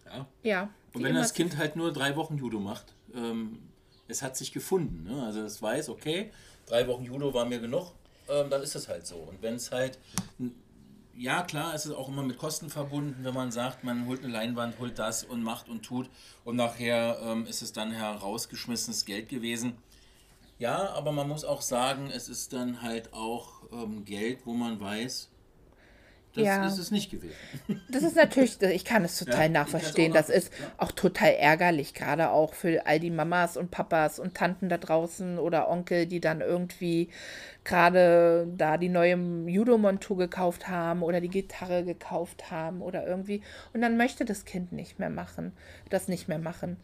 [0.06, 0.26] ja.
[0.42, 3.58] ja und wenn das Kind halt nur drei Wochen Judo macht, ähm,
[4.08, 5.04] es hat sich gefunden.
[5.04, 5.22] Ne?
[5.22, 6.30] Also es weiß, okay,
[6.66, 7.92] drei Wochen Judo war mir genug,
[8.28, 9.16] ähm, dann ist es halt so.
[9.16, 9.98] Und wenn es halt,
[11.16, 14.32] ja klar, es ist auch immer mit Kosten verbunden, wenn man sagt, man holt eine
[14.32, 16.08] Leinwand, holt das und macht und tut
[16.44, 19.74] und nachher ähm, ist es dann herausgeschmissenes Geld gewesen.
[20.58, 24.80] Ja, aber man muss auch sagen, es ist dann halt auch ähm, Geld, wo man
[24.80, 25.28] weiß,
[26.34, 26.66] das ja.
[26.66, 27.34] ist es nicht gewesen.
[27.90, 30.12] Das ist natürlich, ich kann es total ja, nachverstehen.
[30.12, 34.68] Das ist auch total ärgerlich, gerade auch für all die Mamas und Papas und Tanten
[34.68, 37.08] da draußen oder Onkel, die dann irgendwie
[37.64, 39.16] gerade da die neue
[39.46, 43.42] Judo-Montur gekauft haben oder die Gitarre gekauft haben oder irgendwie.
[43.74, 45.52] Und dann möchte das Kind nicht mehr machen,
[45.90, 46.78] das nicht mehr machen.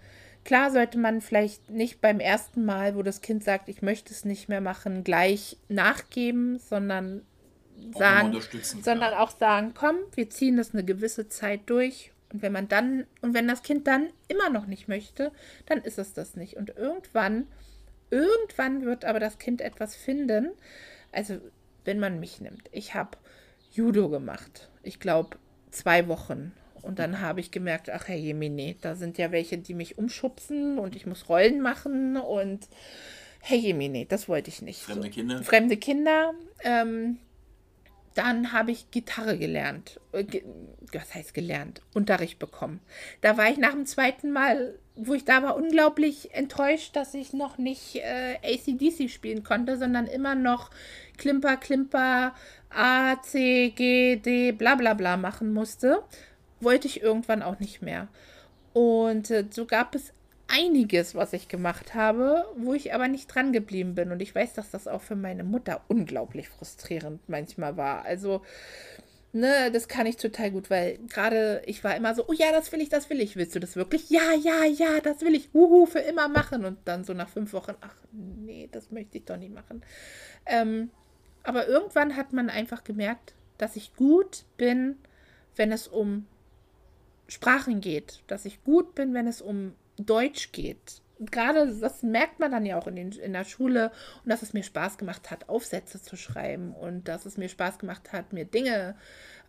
[0.44, 4.24] Klar sollte man vielleicht nicht beim ersten Mal, wo das Kind sagt, ich möchte es
[4.24, 7.22] nicht mehr machen, gleich nachgeben, sondern
[7.97, 8.37] sagen,
[8.83, 12.12] sondern auch sagen, komm, wir ziehen das eine gewisse Zeit durch.
[12.33, 15.33] Und wenn man dann, und wenn das Kind dann immer noch nicht möchte,
[15.66, 16.57] dann ist es das nicht.
[16.57, 17.47] Und irgendwann,
[18.11, 20.51] irgendwann wird aber das Kind etwas finden.
[21.11, 21.39] Also,
[21.85, 22.68] wenn man mich nimmt.
[22.70, 23.16] Ich habe
[23.72, 24.68] Judo gemacht.
[24.83, 25.39] Ich glaube,
[25.70, 26.53] zwei Wochen.
[26.83, 30.79] Und dann habe ich gemerkt, ach Herr Jemine, da sind ja welche, die mich umschubsen
[30.79, 32.68] und ich muss Rollen machen und
[33.41, 34.81] Herr Jemine, das wollte ich nicht.
[34.81, 35.11] Fremde so.
[35.11, 35.43] Kinder?
[35.43, 36.35] Fremde Kinder.
[36.62, 37.18] Ähm,
[38.19, 40.01] dann habe ich Gitarre gelernt.
[40.11, 40.25] Äh,
[40.93, 41.83] was heißt gelernt?
[41.95, 42.81] Unterricht bekommen.
[43.21, 47.33] Da war ich nach dem zweiten Mal, wo ich da war, unglaublich enttäuscht, dass ich
[47.33, 50.71] noch nicht äh, ACDC spielen konnte, sondern immer noch
[51.16, 52.35] Klimper, Klimper,
[52.71, 56.03] A, C, G, D, bla bla bla machen musste.
[56.61, 58.09] Wollte ich irgendwann auch nicht mehr.
[58.73, 60.12] Und äh, so gab es
[60.49, 64.11] einiges, was ich gemacht habe, wo ich aber nicht dran geblieben bin.
[64.11, 68.05] Und ich weiß, dass das auch für meine Mutter unglaublich frustrierend manchmal war.
[68.05, 68.42] Also,
[69.32, 72.72] ne, das kann ich total gut, weil gerade ich war immer so, oh ja, das
[72.72, 73.36] will ich, das will ich.
[73.36, 74.09] Willst du das wirklich?
[74.11, 75.55] Ja, ja, ja, das will ich.
[75.55, 76.64] Uhu, für immer machen.
[76.64, 79.82] Und dann so nach fünf Wochen, ach nee, das möchte ich doch nicht machen.
[80.46, 80.90] Ähm,
[81.42, 84.96] aber irgendwann hat man einfach gemerkt, dass ich gut bin,
[85.57, 86.26] wenn es um
[87.26, 88.22] Sprachen geht.
[88.26, 91.03] Dass ich gut bin, wenn es um Deutsch geht.
[91.20, 93.90] Gerade das merkt man dann ja auch in, den, in der Schule
[94.22, 97.78] und dass es mir Spaß gemacht hat, Aufsätze zu schreiben und dass es mir Spaß
[97.78, 98.94] gemacht hat, mir Dinge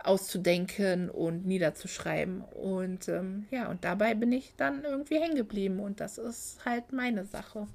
[0.03, 2.41] auszudenken und niederzuschreiben.
[2.41, 6.91] Und ähm, ja, und dabei bin ich dann irgendwie hängen geblieben und das ist halt
[6.91, 7.67] meine Sache.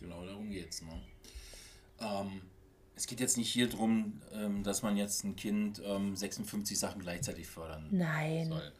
[0.00, 0.82] Genau, darum geht's.
[0.82, 1.00] Ne?
[2.00, 2.42] Ähm,
[2.96, 7.02] es geht jetzt nicht hier darum, ähm, dass man jetzt ein Kind 56 ähm, Sachen
[7.02, 8.48] gleichzeitig fördern Nein.
[8.48, 8.72] soll.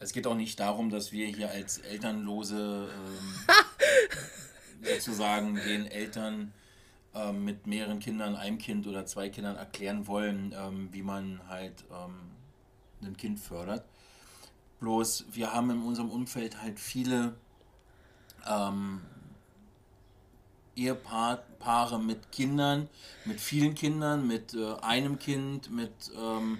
[0.00, 2.88] Es geht auch nicht darum, dass wir hier als Elternlose
[4.82, 6.52] ähm, sozusagen den Eltern
[7.14, 11.84] ähm, mit mehreren Kindern, einem Kind oder zwei Kindern erklären wollen, ähm, wie man halt
[11.90, 12.30] ähm,
[13.02, 13.84] ein Kind fördert.
[14.80, 17.34] Bloß wir haben in unserem Umfeld halt viele
[18.46, 19.00] ähm,
[20.76, 22.88] Ehepaare mit Kindern,
[23.24, 26.58] mit vielen Kindern, mit äh, einem Kind, mit ähm,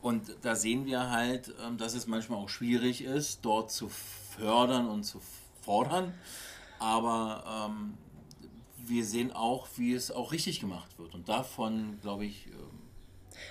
[0.00, 4.88] und da sehen wir halt, ähm, dass es manchmal auch schwierig ist, dort zu fördern
[4.88, 5.20] und zu
[5.62, 6.14] fordern.
[6.78, 7.94] Aber ähm,
[8.76, 11.14] wir sehen auch, wie es auch richtig gemacht wird.
[11.14, 12.46] Und davon, glaube ich.
[12.46, 12.54] Ähm,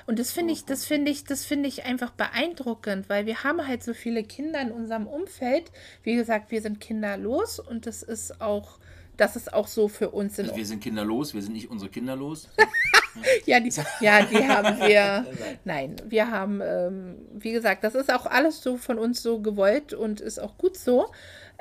[0.06, 3.66] und das finde ich, das finde ich, das finde ich einfach beeindruckend, weil wir haben
[3.68, 5.72] halt so viele Kinder in unserem Umfeld.
[6.04, 8.80] Wie gesagt, wir sind kinderlos und das ist auch,
[9.18, 12.16] das ist auch so für uns also Wir sind kinderlos, wir sind nicht unsere Kinder
[12.16, 12.48] los.
[13.46, 15.26] ja, die, ja, die haben wir.
[15.66, 19.94] Nein, wir haben, ähm, wie gesagt, das ist auch alles so von uns so gewollt
[19.94, 21.08] und ist auch gut so.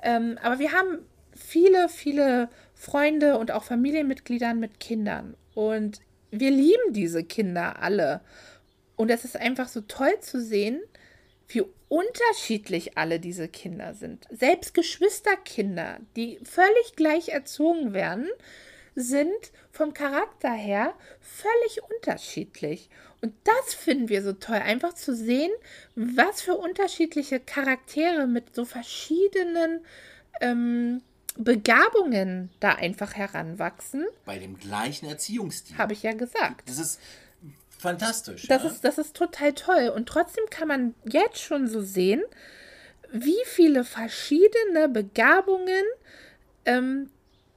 [0.03, 0.99] Ähm, aber wir haben
[1.35, 5.35] viele, viele Freunde und auch Familienmitglieder mit Kindern.
[5.55, 6.01] Und
[6.31, 8.21] wir lieben diese Kinder alle.
[8.97, 10.81] Und es ist einfach so toll zu sehen,
[11.49, 14.27] wie unterschiedlich alle diese Kinder sind.
[14.31, 18.29] Selbst Geschwisterkinder, die völlig gleich erzogen werden,
[18.95, 22.89] sind vom Charakter her völlig unterschiedlich.
[23.21, 25.53] Und das finden wir so toll, einfach zu sehen,
[25.95, 29.85] was für unterschiedliche Charaktere mit so verschiedenen
[30.41, 31.03] ähm,
[31.37, 34.07] Begabungen da einfach heranwachsen.
[34.25, 35.77] Bei dem gleichen Erziehungsstil.
[35.77, 36.69] Habe ich ja gesagt.
[36.69, 37.01] Das ist
[37.79, 38.47] fantastisch.
[38.47, 38.71] Das, ja?
[38.71, 39.93] ist, das ist total toll.
[39.95, 42.23] Und trotzdem kann man jetzt schon so sehen,
[43.13, 45.85] wie viele verschiedene Begabungen
[46.65, 47.11] ähm,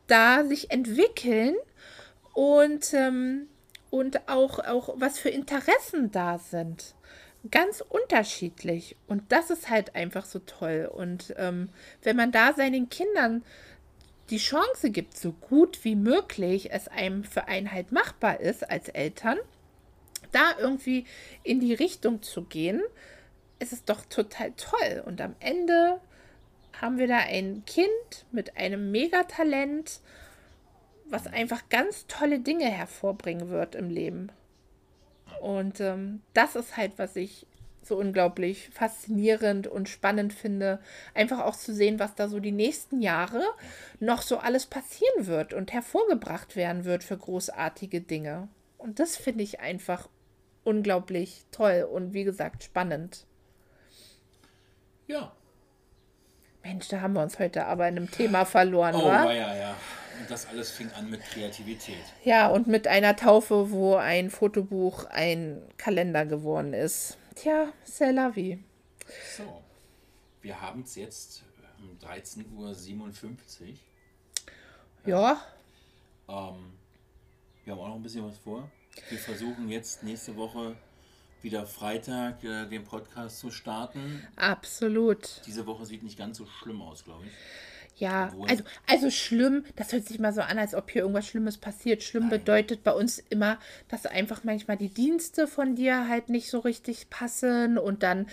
[0.08, 1.56] da sich entwickeln
[2.34, 3.48] und, ähm,
[3.90, 6.96] und auch, auch was für Interessen da sind.
[7.52, 8.96] Ganz unterschiedlich.
[9.08, 10.90] Und das ist halt einfach so toll.
[10.94, 11.70] Und ähm,
[12.04, 13.44] wenn man da seinen Kindern
[14.30, 18.90] die Chance gibt, so gut wie möglich es einem für einen halt machbar ist als
[18.90, 19.40] Eltern,
[20.32, 21.06] da irgendwie
[21.44, 22.82] in die Richtung zu gehen,
[23.60, 25.04] ist es doch total toll.
[25.06, 26.00] Und am Ende
[26.82, 30.00] haben wir da ein Kind mit einem Megatalent,
[31.06, 34.32] was einfach ganz tolle Dinge hervorbringen wird im Leben.
[35.42, 37.46] Und ähm, das ist halt, was ich
[37.82, 40.80] so unglaublich faszinierend und spannend finde,
[41.14, 43.44] einfach auch zu sehen, was da so die nächsten Jahre
[44.00, 48.48] noch so alles passieren wird und hervorgebracht werden wird für großartige Dinge.
[48.78, 50.08] Und das finde ich einfach
[50.70, 53.26] unglaublich toll und wie gesagt spannend.
[55.08, 55.32] Ja.
[56.64, 59.26] Mensch, da haben wir uns heute aber in einem Thema verloren, Oh, wa?
[59.26, 59.76] ja, ja, ja.
[60.20, 62.04] Und das alles fing an mit Kreativität.
[62.24, 67.18] Ja, und mit einer Taufe, wo ein Fotobuch ein Kalender geworden ist.
[67.36, 68.62] Tja, c'est la vie.
[69.38, 69.64] So.
[70.42, 71.44] Wir haben es jetzt
[71.80, 73.76] um 13.57 Uhr.
[75.06, 75.42] Ja,
[76.28, 76.74] Ähm,
[77.64, 78.70] wir haben auch noch ein bisschen was vor.
[79.10, 80.76] Wir versuchen jetzt nächste Woche
[81.42, 84.28] wieder Freitag äh, den Podcast zu starten.
[84.36, 85.42] absolut.
[85.46, 87.32] Diese Woche sieht nicht ganz so schlimm aus, glaube ich.
[87.96, 91.28] Ja, Obwohl- also, also schlimm, das hört sich mal so an, als ob hier irgendwas
[91.28, 92.02] Schlimmes passiert.
[92.04, 93.58] Schlimm bedeutet bei uns immer,
[93.90, 98.28] dass einfach manchmal die Dienste von dir halt nicht so richtig passen und dann,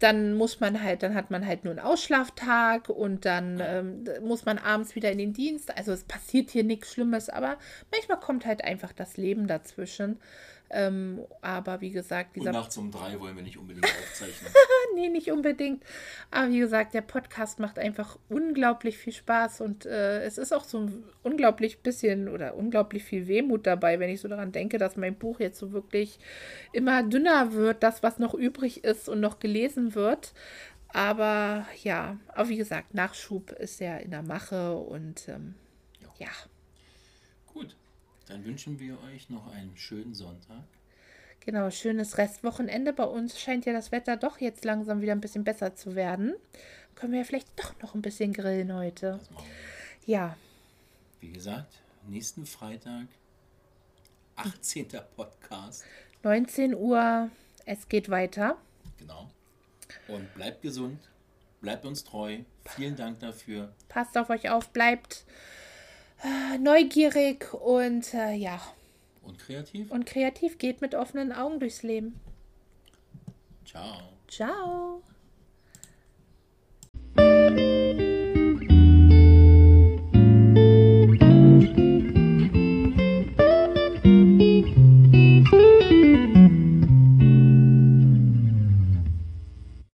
[0.00, 4.44] dann muss man halt, dann hat man halt nur einen Ausschlaftag und dann ähm, muss
[4.44, 5.76] man abends wieder in den Dienst.
[5.76, 7.58] Also es passiert hier nichts Schlimmes, aber
[7.90, 10.18] manchmal kommt halt einfach das Leben dazwischen.
[10.76, 14.52] Ähm, aber wie gesagt, Und dieser nachts um drei wollen wir nicht unbedingt aufzeichnen.
[14.96, 15.84] nee, nicht unbedingt.
[16.32, 20.64] Aber wie gesagt, der Podcast macht einfach unglaublich viel Spaß und äh, es ist auch
[20.64, 24.96] so ein unglaublich bisschen oder unglaublich viel Wehmut dabei, wenn ich so daran denke, dass
[24.96, 26.18] mein Buch jetzt so wirklich
[26.72, 30.34] immer dünner wird, das, was noch übrig ist und noch gelesen wird.
[30.88, 35.54] Aber ja, aber wie gesagt, Nachschub ist ja in der Mache und ähm,
[36.18, 36.53] ja, Gut,
[38.26, 40.64] dann wünschen wir euch noch einen schönen Sonntag.
[41.40, 42.92] genau, schönes Restwochenende.
[42.92, 46.34] Bei uns scheint ja das Wetter doch jetzt langsam wieder ein bisschen besser zu werden.
[46.94, 49.20] Können wir ja vielleicht doch noch ein bisschen grillen heute.
[50.06, 50.36] Ja,
[51.20, 51.72] Wie gesagt,
[52.06, 53.06] nächsten Freitag,
[54.36, 54.88] 18.
[55.16, 55.84] Podcast.
[56.22, 57.30] 19 Uhr,
[57.66, 58.56] es geht weiter.
[58.98, 59.30] Genau.
[60.08, 60.98] Und bleibt gesund,
[61.60, 62.38] bleibt uns treu.
[62.64, 63.72] Vielen Dank dafür.
[63.88, 65.24] Passt auf euch auf, bleibt
[66.60, 68.60] neugierig und äh, ja,
[69.22, 69.90] Und kreativ.
[69.90, 70.58] und kreativ.
[70.58, 72.20] Geht mit offenen Augen durchs Leben.
[73.64, 74.00] Ciao.
[74.28, 75.02] Ciao.